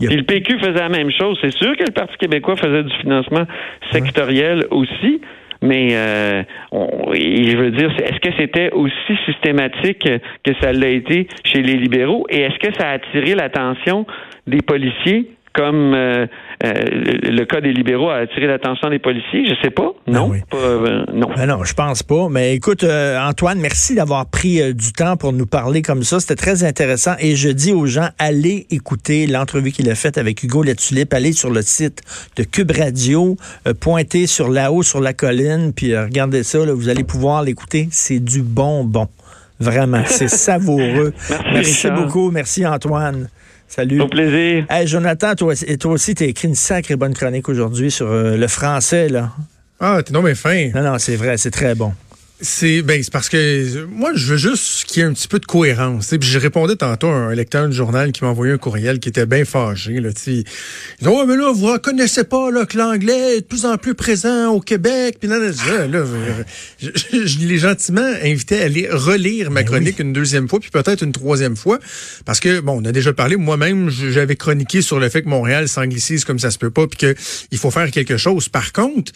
le 0.00 0.22
PQ 0.22 0.58
faisait 0.60 0.72
la 0.72 0.90
même 0.90 1.10
chose. 1.10 1.38
C'est 1.40 1.54
sûr 1.54 1.76
que 1.78 1.84
le 1.84 1.92
Parti 1.92 2.14
québécois 2.18 2.56
faisait 2.56 2.82
du 2.82 2.94
financement 3.00 3.46
sectoriel 3.90 4.66
aussi, 4.70 5.22
mais 5.62 5.88
euh, 5.92 6.42
je 6.72 7.56
veux 7.56 7.70
dire, 7.70 7.90
est-ce 8.00 8.20
que 8.20 8.34
c'était 8.38 8.70
aussi 8.72 9.16
systématique 9.26 10.08
que 10.44 10.52
ça 10.60 10.72
l'a 10.72 10.88
été 10.88 11.26
chez 11.44 11.62
les 11.62 11.74
libéraux? 11.74 12.26
Et 12.30 12.42
est-ce 12.42 12.58
que 12.58 12.72
ça 12.78 12.88
a 12.88 12.92
attiré 12.92 13.34
l'attention 13.34 14.06
des 14.46 14.62
policiers 14.62 15.30
comme 15.58 15.92
euh, 15.92 16.26
euh, 16.64 16.72
le 16.84 17.44
cas 17.44 17.60
des 17.60 17.72
libéraux 17.72 18.10
a 18.10 18.18
attiré 18.18 18.46
l'attention 18.46 18.90
des 18.90 19.00
policiers? 19.00 19.44
Je 19.44 19.54
sais 19.60 19.70
pas. 19.70 19.90
Ben 20.06 20.12
non. 20.12 20.32
Euh, 20.54 21.04
non. 21.12 21.28
Ben 21.36 21.46
non, 21.46 21.64
je 21.64 21.74
pense 21.74 22.04
pas. 22.04 22.28
Mais 22.30 22.54
écoute, 22.54 22.84
Antoine, 22.84 23.58
merci 23.58 23.96
d'avoir 23.96 24.26
pris 24.26 24.72
du 24.72 24.92
temps 24.92 25.16
pour 25.16 25.32
nous 25.32 25.46
parler 25.46 25.82
comme 25.82 26.04
ça. 26.04 26.20
C'était 26.20 26.36
très 26.36 26.62
intéressant. 26.62 27.14
Et 27.18 27.34
je 27.34 27.48
dis 27.48 27.72
aux 27.72 27.86
gens, 27.86 28.08
allez 28.18 28.66
écouter 28.70 29.26
l'entrevue 29.26 29.72
qu'il 29.72 29.90
a 29.90 29.96
faite 29.96 30.16
avec 30.16 30.44
Hugo 30.44 30.62
Latulippe. 30.62 31.12
Allez 31.12 31.32
sur 31.32 31.50
le 31.50 31.62
site 31.62 32.02
de 32.36 32.44
Cube 32.44 32.70
Radio, 32.70 33.36
pointez 33.80 34.28
sur 34.28 34.48
là-haut, 34.48 34.84
sur 34.84 35.00
la 35.00 35.12
colline, 35.12 35.72
puis 35.74 35.96
regardez 35.96 36.44
ça. 36.44 36.58
vous 36.60 36.88
allez 36.88 37.04
pouvoir 37.04 37.42
l'écouter. 37.42 37.88
C'est 37.90 38.20
du 38.20 38.42
bonbon. 38.42 39.08
Vraiment, 39.58 40.02
c'est 40.06 40.28
savoureux. 40.28 41.12
Merci, 41.52 41.90
beaucoup. 41.90 42.30
Merci, 42.30 42.64
Antoine. 42.64 43.28
Salut. 43.68 44.00
Au 44.00 44.08
plaisir. 44.08 44.64
Hey, 44.70 44.86
Jonathan, 44.86 45.34
toi, 45.34 45.54
toi 45.54 45.92
aussi, 45.92 46.14
tu 46.14 46.24
as 46.24 46.26
écrit 46.26 46.48
une 46.48 46.54
sacrée 46.54 46.96
bonne 46.96 47.12
chronique 47.14 47.48
aujourd'hui 47.48 47.90
sur 47.90 48.06
euh, 48.06 48.36
le 48.36 48.48
français, 48.48 49.08
là. 49.08 49.30
Ah, 49.78 50.00
t'es 50.04 50.12
non 50.12 50.22
mais 50.22 50.34
fin. 50.34 50.70
Non, 50.74 50.82
non, 50.82 50.98
c'est 50.98 51.16
vrai, 51.16 51.36
c'est 51.36 51.50
très 51.50 51.74
bon. 51.74 51.92
C'est 52.40 52.82
ben 52.82 53.02
c'est 53.02 53.12
parce 53.12 53.28
que 53.28 53.84
moi 53.86 54.12
je 54.14 54.26
veux 54.26 54.36
juste 54.36 54.84
qu'il 54.84 55.02
y 55.02 55.04
ait 55.04 55.08
un 55.08 55.12
petit 55.12 55.26
peu 55.26 55.40
de 55.40 55.46
cohérence. 55.46 56.14
Puis 56.20 56.28
je 56.28 56.38
répondais 56.38 56.76
tantôt 56.76 57.08
à 57.08 57.14
un 57.14 57.34
lecteur 57.34 57.68
du 57.68 57.74
journal 57.74 58.12
qui 58.12 58.22
m'a 58.22 58.30
envoyé 58.30 58.52
un 58.52 58.58
courriel 58.58 59.00
qui 59.00 59.08
était 59.08 59.26
bien 59.26 59.44
fâché. 59.44 59.98
Là, 59.98 60.10
il 60.10 60.44
dit 60.44 60.44
oh, 61.04 61.24
mais 61.26 61.36
là 61.36 61.52
vous 61.52 61.66
reconnaissez 61.66 62.22
pas 62.22 62.52
là, 62.52 62.64
que 62.64 62.78
l'anglais 62.78 63.38
est 63.38 63.40
de 63.40 63.46
plus 63.46 63.66
en 63.66 63.76
plus 63.76 63.96
présent 63.96 64.50
au 64.52 64.60
Québec. 64.60 65.16
Puis 65.18 65.28
là, 65.28 65.38
là, 65.38 65.50
je, 65.50 66.88
je, 67.26 67.38
l'ai 67.40 67.58
gentiment 67.58 68.08
invité 68.22 68.60
à 68.60 68.66
aller 68.66 68.88
relire 68.88 69.50
ma 69.50 69.62
ben 69.62 69.66
chronique 69.66 69.98
une 69.98 70.12
deuxième 70.12 70.48
fois 70.48 70.60
puis 70.60 70.70
peut-être 70.70 71.02
une 71.02 71.12
troisième 71.12 71.56
fois 71.56 71.80
parce 72.24 72.38
que 72.38 72.60
bon 72.60 72.80
on 72.80 72.84
a 72.84 72.92
déjà 72.92 73.12
parlé 73.12 73.34
moi-même 73.34 73.90
j'avais 73.90 74.36
chroniqué 74.36 74.80
sur 74.80 75.00
le 75.00 75.08
fait 75.08 75.22
que 75.22 75.28
Montréal 75.28 75.68
s'anglicise 75.68 76.24
comme 76.24 76.38
ça 76.38 76.52
se 76.52 76.58
peut 76.58 76.70
pas 76.70 76.86
puis 76.86 76.98
que 76.98 77.14
il 77.50 77.58
faut 77.58 77.72
faire 77.72 77.90
quelque 77.90 78.16
chose. 78.16 78.48
Par 78.48 78.72
contre 78.72 79.12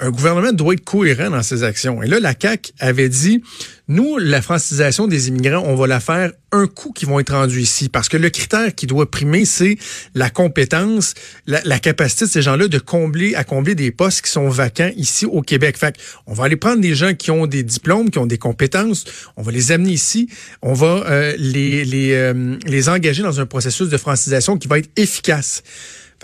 un 0.00 0.10
gouvernement 0.10 0.52
doit 0.52 0.74
être 0.74 0.84
cohérent 0.84 1.30
dans 1.30 1.42
ses 1.42 1.62
actions. 1.62 2.02
Et 2.02 2.06
là, 2.06 2.18
la 2.18 2.34
CAQ 2.38 2.72
avait 2.80 3.08
dit, 3.08 3.42
nous, 3.86 4.18
la 4.18 4.42
francisation 4.42 5.06
des 5.06 5.28
immigrants, 5.28 5.62
on 5.64 5.76
va 5.76 5.86
la 5.86 6.00
faire 6.00 6.32
un 6.50 6.66
coup 6.66 6.92
qui 6.92 7.04
vont 7.04 7.20
être 7.20 7.32
rendus 7.32 7.60
ici. 7.60 7.88
Parce 7.88 8.08
que 8.08 8.16
le 8.16 8.28
critère 8.30 8.74
qui 8.74 8.86
doit 8.86 9.08
primer, 9.08 9.44
c'est 9.44 9.76
la 10.14 10.30
compétence, 10.30 11.14
la, 11.46 11.78
capacité 11.78 12.24
de 12.24 12.30
ces 12.30 12.42
gens-là 12.42 12.66
de 12.66 12.78
combler, 12.78 13.34
à 13.36 13.44
combler 13.44 13.74
des 13.74 13.92
postes 13.92 14.22
qui 14.22 14.30
sont 14.30 14.48
vacants 14.48 14.90
ici 14.96 15.26
au 15.26 15.42
Québec. 15.42 15.78
Fait 15.78 15.96
on 16.26 16.34
va 16.34 16.44
aller 16.44 16.56
prendre 16.56 16.80
des 16.80 16.94
gens 16.94 17.14
qui 17.14 17.30
ont 17.30 17.46
des 17.46 17.62
diplômes, 17.62 18.10
qui 18.10 18.18
ont 18.18 18.26
des 18.26 18.38
compétences, 18.38 19.04
on 19.36 19.42
va 19.42 19.52
les 19.52 19.70
amener 19.70 19.92
ici, 19.92 20.28
on 20.62 20.72
va 20.72 21.04
euh, 21.06 21.34
les, 21.38 21.84
les, 21.84 22.12
euh, 22.14 22.56
les 22.66 22.88
engager 22.88 23.22
dans 23.22 23.38
un 23.38 23.46
processus 23.46 23.88
de 23.88 23.96
francisation 23.96 24.56
qui 24.56 24.66
va 24.66 24.78
être 24.78 24.90
efficace. 24.96 25.62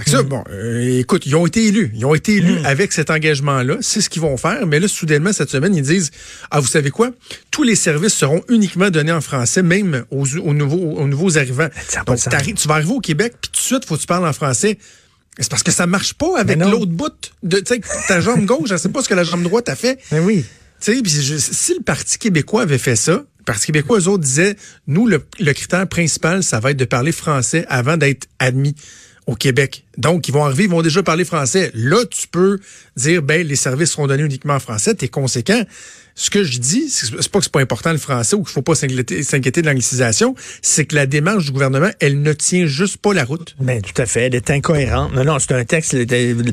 Fait 0.05 0.11
ça, 0.11 0.23
mm. 0.23 0.27
bon, 0.27 0.45
euh, 0.51 0.99
écoute, 0.99 1.27
ils 1.27 1.37
ont 1.37 1.47
été 1.47 1.67
élus. 1.67 1.93
Ils 1.95 2.05
ont 2.07 2.15
été 2.15 2.37
élus 2.37 2.61
mm. 2.61 2.67
avec 2.67 2.93
cet 2.93 3.11
engagement-là. 3.11 3.79
C'est 3.81 4.01
ce 4.01 4.09
qu'ils 4.09 4.23
vont 4.23 4.37
faire. 4.37 4.67
Mais 4.67 4.81
là, 4.81 4.89
soudainement, 4.89 5.33
cette 5.33 5.51
semaine, 5.51 5.75
ils 5.75 5.83
disent, 5.83 6.11
ah, 6.51 6.61
vous 6.61 6.67
savez 6.67 6.91
quoi? 6.91 7.11
Tous 7.51 7.63
les 7.63 7.75
services 7.75 8.15
seront 8.15 8.43
uniquement 8.49 8.91
donnés 8.91 9.13
en 9.13 9.21
français, 9.21 9.63
même 9.63 10.05
aux, 10.11 10.27
nouveaux, 10.53 10.99
aux 10.99 11.07
nouveaux 11.07 11.39
arrivants. 11.39 11.69
Donc, 12.07 12.19
tu 12.19 12.69
vas 12.69 12.75
arriver 12.75 12.93
au 12.93 13.01
Québec, 13.01 13.35
puis 13.41 13.51
tout 13.53 13.61
de 13.61 13.65
suite, 13.65 13.85
faut 13.85 13.97
que 13.97 14.01
tu 14.01 14.07
parles 14.07 14.27
en 14.27 14.33
français. 14.33 14.79
C'est 15.39 15.51
parce 15.51 15.63
que 15.63 15.73
ça 15.73 15.87
marche 15.87 16.15
pas 16.15 16.39
avec 16.39 16.59
l'autre 16.59 16.87
bout. 16.87 17.33
De, 17.43 17.63
ta 18.09 18.21
jambe 18.21 18.45
gauche, 18.45 18.69
je 18.69 18.77
sais 18.77 18.89
pas 18.89 19.03
ce 19.03 19.09
que 19.09 19.15
la 19.15 19.25
jambe 19.25 19.43
droite 19.43 19.69
a 19.69 19.77
fait. 19.77 19.99
Mais 20.13 20.19
oui. 20.19 20.45
si 20.81 21.75
le 21.75 21.83
Parti 21.83 22.19
québécois 22.19 22.63
avait 22.63 22.79
fait 22.79 22.97
ça, 22.97 23.13
le 23.13 23.45
Parti 23.45 23.67
québécois, 23.67 23.99
eux 24.01 24.09
autres 24.09 24.25
disaient, 24.25 24.57
nous, 24.87 25.07
le, 25.07 25.25
le 25.39 25.53
critère 25.53 25.87
principal, 25.87 26.43
ça 26.43 26.61
va 26.61 26.73
être 26.73 26.77
de 26.77 26.85
parler 26.85 27.13
français 27.13 27.65
avant 27.69 27.97
d'être 27.97 28.27
admis 28.39 28.75
au 29.31 29.37
Québec. 29.37 29.85
Donc, 29.97 30.27
ils 30.27 30.33
vont 30.33 30.45
arriver, 30.45 30.65
ils 30.65 30.71
vont 30.71 30.83
déjà 30.83 31.05
parler 31.05 31.25
français. 31.25 31.71
Là, 31.73 32.05
tu 32.11 32.27
peux 32.27 32.59
dire, 32.97 33.23
ben, 33.23 33.47
les 33.47 33.55
services 33.55 33.93
seront 33.93 34.09
donnés 34.09 34.25
uniquement 34.25 34.55
en 34.55 34.61
français. 34.61 34.95
T'es 34.95 35.07
conséquent. 35.07 35.63
Ce 36.17 36.31
que 36.31 36.43
je 36.43 36.59
dis, 36.59 36.89
c'est 36.91 37.31
pas 37.31 37.39
que 37.39 37.45
c'est 37.45 37.53
pas 37.53 37.61
important 37.61 37.93
le 37.93 37.99
français 37.99 38.35
ou 38.35 38.43
qu'il 38.43 38.53
faut 38.53 38.61
pas 38.61 38.75
s'inquiéter 38.75 39.63
de 39.63 39.67
l'anglicisation, 39.67 40.35
c'est 40.61 40.85
que 40.85 40.97
la 40.97 41.07
démarche 41.07 41.45
du 41.47 41.53
gouvernement, 41.53 41.91
elle 42.01 42.21
ne 42.21 42.33
tient 42.33 42.67
juste 42.67 42.97
pas 42.97 43.15
la 43.15 43.25
route. 43.25 43.55
Ben, 43.61 43.81
tout 43.81 44.03
à 44.03 44.07
fait. 44.07 44.23
Elle 44.27 44.35
est 44.35 44.51
incohérente. 44.51 45.15
Non, 45.15 45.25
non, 45.25 45.39
c'est 45.39 45.53
un 45.53 45.65
texte, 45.65 45.97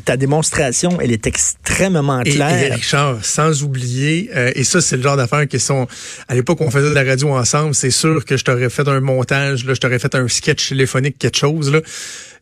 ta 0.05 0.15
démonstration, 0.15 1.01
elle 1.01 1.11
est 1.11 1.25
extrêmement 1.25 2.21
claire. 2.21 2.71
Et, 2.71 2.75
Richard, 2.75 3.25
sans 3.25 3.63
oublier, 3.63 4.29
euh, 4.35 4.51
et 4.55 4.63
ça, 4.63 4.79
c'est 4.79 4.97
le 4.97 5.03
genre 5.03 5.17
d'affaires 5.17 5.47
qui 5.47 5.59
sont, 5.59 5.87
à 6.27 6.35
l'époque, 6.35 6.61
on 6.61 6.69
faisait 6.69 6.89
de 6.89 6.95
la 6.95 7.03
radio 7.03 7.35
ensemble, 7.35 7.73
c'est 7.73 7.91
sûr 7.91 8.23
que 8.23 8.37
je 8.37 8.45
t'aurais 8.45 8.69
fait 8.69 8.87
un 8.87 9.01
montage, 9.01 9.65
là, 9.65 9.73
je 9.73 9.79
t'aurais 9.79 9.99
fait 9.99 10.13
un 10.13 10.27
sketch 10.27 10.69
téléphonique, 10.69 11.17
quelque 11.17 11.37
chose, 11.37 11.71
là 11.71 11.81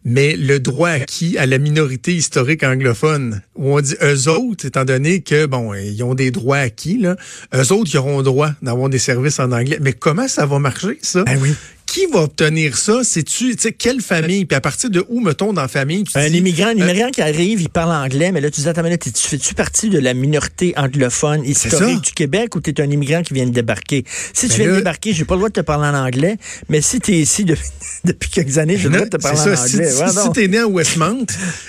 mais 0.05 0.35
le 0.35 0.59
droit 0.59 0.89
acquis 0.89 1.37
à 1.37 1.45
la 1.45 1.57
minorité 1.57 2.13
historique 2.13 2.63
anglophone, 2.63 3.41
où 3.55 3.75
on 3.75 3.81
dit 3.81 3.95
eux 4.01 4.29
autres, 4.29 4.65
étant 4.65 4.85
donné 4.85 5.21
que, 5.21 5.47
bon, 5.47 5.73
ils 5.73 6.03
ont 6.03 6.13
des 6.13 6.31
droits 6.31 6.57
acquis, 6.57 6.97
là, 6.97 7.15
eux 7.53 7.73
autres, 7.73 7.89
ils 7.93 7.97
auront 7.97 8.21
droit 8.21 8.51
d'avoir 8.61 8.89
des 8.89 8.99
services 8.99 9.39
en 9.39 9.51
anglais. 9.51 9.79
Mais 9.81 9.93
comment 9.93 10.27
ça 10.27 10.45
va 10.45 10.59
marcher, 10.59 10.99
ça? 11.01 11.23
Ben 11.23 11.37
oui 11.41 11.53
qui 11.85 12.05
va 12.07 12.21
obtenir 12.21 12.77
ça? 12.77 13.01
C'est-tu, 13.03 13.55
tu 13.55 13.61
sais, 13.61 13.71
quelle 13.71 14.01
famille? 14.01 14.45
Puis 14.45 14.55
à 14.55 14.61
partir 14.61 14.89
de 14.89 15.05
où, 15.09 15.21
mettons, 15.21 15.53
dans 15.53 15.61
la 15.61 15.67
famille? 15.67 16.03
un 16.15 16.25
immigrant, 16.27 16.67
un 16.67 16.79
euh, 16.79 16.89
immigrant 16.89 17.09
qui 17.09 17.21
arrive, 17.21 17.61
il 17.61 17.69
parle 17.69 17.91
anglais, 17.91 18.31
mais 18.31 18.41
là, 18.41 18.49
tu 18.49 18.61
dis, 18.61 18.67
attends, 18.67 18.83
tu 18.83 19.11
fais-tu 19.15 19.53
partie 19.53 19.89
de 19.89 19.99
la 19.99 20.13
minorité 20.13 20.73
anglophone 20.77 21.43
historique 21.45 22.01
du 22.01 22.11
Québec 22.11 22.55
ou 22.55 22.61
tu 22.61 22.71
es 22.71 22.81
un 22.81 22.89
immigrant 22.89 23.21
qui 23.21 23.33
vient 23.33 23.45
de 23.45 23.51
débarquer? 23.51 24.03
Si 24.33 24.47
tu 24.49 24.57
viens 24.57 24.71
de 24.71 24.77
débarquer, 24.77 25.13
j'ai 25.13 25.25
pas 25.25 25.35
le 25.35 25.39
droit 25.39 25.49
de 25.49 25.53
te 25.53 25.61
parler 25.61 25.87
en 25.87 26.05
anglais, 26.05 26.37
mais 26.69 26.81
si 26.81 26.99
tu 26.99 27.13
es 27.13 27.19
ici 27.19 27.45
depuis 28.03 28.29
quelques 28.29 28.57
années, 28.57 28.77
j'ai 28.77 28.89
le 28.89 28.95
droit 28.95 29.05
de 29.05 29.17
te 29.17 29.21
parler 29.21 29.39
en 29.39 29.43
anglais. 29.43 29.91
Si, 29.91 30.21
si, 30.21 30.31
tu 30.33 30.43
es 30.43 30.47
né 30.47 30.59
à 30.59 30.67
Westmount, 30.67 31.25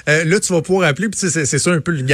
euh, 0.09 0.25
là, 0.25 0.41
tu 0.41 0.53
vas 0.53 0.63
pouvoir 0.63 0.89
appeler, 0.89 1.09
puis 1.09 1.21
c'est 1.21 1.59
ça 1.59 1.71
un 1.71 1.81
peu 1.81 1.93
le 1.93 2.03